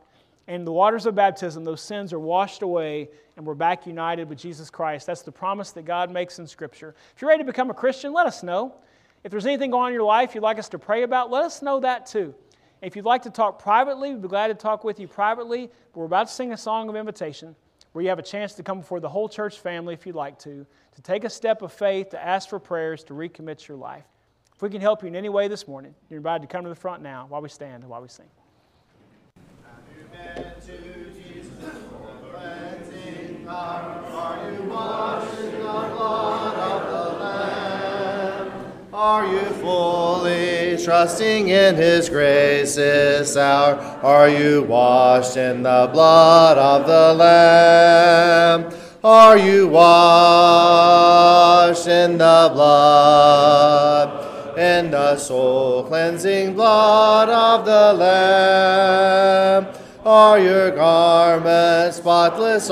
And 0.48 0.66
the 0.66 0.72
waters 0.72 1.04
of 1.04 1.14
baptism, 1.14 1.62
those 1.62 1.82
sins 1.82 2.12
are 2.14 2.18
washed 2.18 2.62
away 2.62 3.10
and 3.36 3.46
we're 3.46 3.54
back 3.54 3.86
united 3.86 4.30
with 4.30 4.38
Jesus 4.38 4.70
Christ. 4.70 5.06
That's 5.06 5.20
the 5.20 5.30
promise 5.30 5.72
that 5.72 5.84
God 5.84 6.10
makes 6.10 6.38
in 6.38 6.46
Scripture. 6.46 6.94
If 7.14 7.20
you're 7.20 7.28
ready 7.28 7.42
to 7.42 7.46
become 7.46 7.68
a 7.68 7.74
Christian, 7.74 8.14
let 8.14 8.26
us 8.26 8.42
know. 8.42 8.74
If 9.24 9.30
there's 9.30 9.44
anything 9.44 9.70
going 9.70 9.82
on 9.82 9.88
in 9.88 9.94
your 9.94 10.04
life 10.04 10.34
you'd 10.34 10.40
like 10.40 10.58
us 10.58 10.70
to 10.70 10.78
pray 10.78 11.02
about, 11.02 11.30
let 11.30 11.44
us 11.44 11.60
know 11.60 11.80
that 11.80 12.06
too. 12.06 12.34
If 12.80 12.96
you'd 12.96 13.04
like 13.04 13.22
to 13.22 13.30
talk 13.30 13.58
privately, 13.58 14.12
we'd 14.14 14.22
be 14.22 14.28
glad 14.28 14.48
to 14.48 14.54
talk 14.54 14.84
with 14.84 14.98
you 14.98 15.06
privately. 15.06 15.70
We're 15.94 16.06
about 16.06 16.28
to 16.28 16.32
sing 16.32 16.52
a 16.52 16.56
song 16.56 16.88
of 16.88 16.96
invitation 16.96 17.54
where 17.92 18.02
you 18.02 18.08
have 18.08 18.18
a 18.18 18.22
chance 18.22 18.54
to 18.54 18.62
come 18.62 18.80
before 18.80 19.00
the 19.00 19.08
whole 19.08 19.28
church 19.28 19.58
family 19.58 19.92
if 19.92 20.06
you'd 20.06 20.14
like 20.14 20.38
to, 20.40 20.64
to 20.94 21.02
take 21.02 21.24
a 21.24 21.30
step 21.30 21.60
of 21.60 21.72
faith, 21.72 22.10
to 22.10 22.24
ask 22.24 22.48
for 22.48 22.58
prayers, 22.58 23.04
to 23.04 23.12
recommit 23.12 23.68
your 23.68 23.76
life. 23.76 24.04
If 24.54 24.62
we 24.62 24.70
can 24.70 24.80
help 24.80 25.02
you 25.02 25.08
in 25.08 25.16
any 25.16 25.28
way 25.28 25.48
this 25.48 25.68
morning, 25.68 25.94
you're 26.08 26.18
invited 26.18 26.42
to 26.42 26.48
come 26.48 26.62
to 26.62 26.70
the 26.70 26.74
front 26.74 27.02
now 27.02 27.26
while 27.28 27.42
we 27.42 27.50
stand 27.50 27.82
and 27.82 27.90
while 27.90 28.00
we 28.00 28.08
sing. 28.08 28.28
Are 29.36 29.40
you 29.42 29.42
washed 29.42 29.58
in 29.58 29.62
the 29.62 29.76
blood 29.78 29.92
of 29.92 29.92
the 29.92 30.06
Lamb? 30.06 30.07
Are 38.98 39.26
you 39.26 39.40
fully 39.62 40.76
trusting 40.84 41.48
in 41.48 41.76
His 41.76 42.08
grace 42.08 42.74
this 42.74 43.36
hour? 43.36 43.76
Are 44.02 44.28
you 44.28 44.64
washed 44.64 45.36
in 45.36 45.62
the 45.62 45.88
blood 45.92 46.58
of 46.58 46.84
the 46.86 47.14
Lamb? 47.14 48.74
Are 49.04 49.38
you 49.38 49.68
washed 49.68 49.86
in 51.86 52.18
the 52.18 52.50
blood, 52.52 54.58
in 54.58 54.90
the 54.90 55.16
soul 55.16 55.84
cleansing 55.84 56.54
blood 56.54 57.28
of 57.28 57.64
the 57.64 57.92
Lamb? 57.92 59.77
Are 60.06 60.38
your 60.38 60.70
garments 60.70 61.96
spotless? 61.96 62.70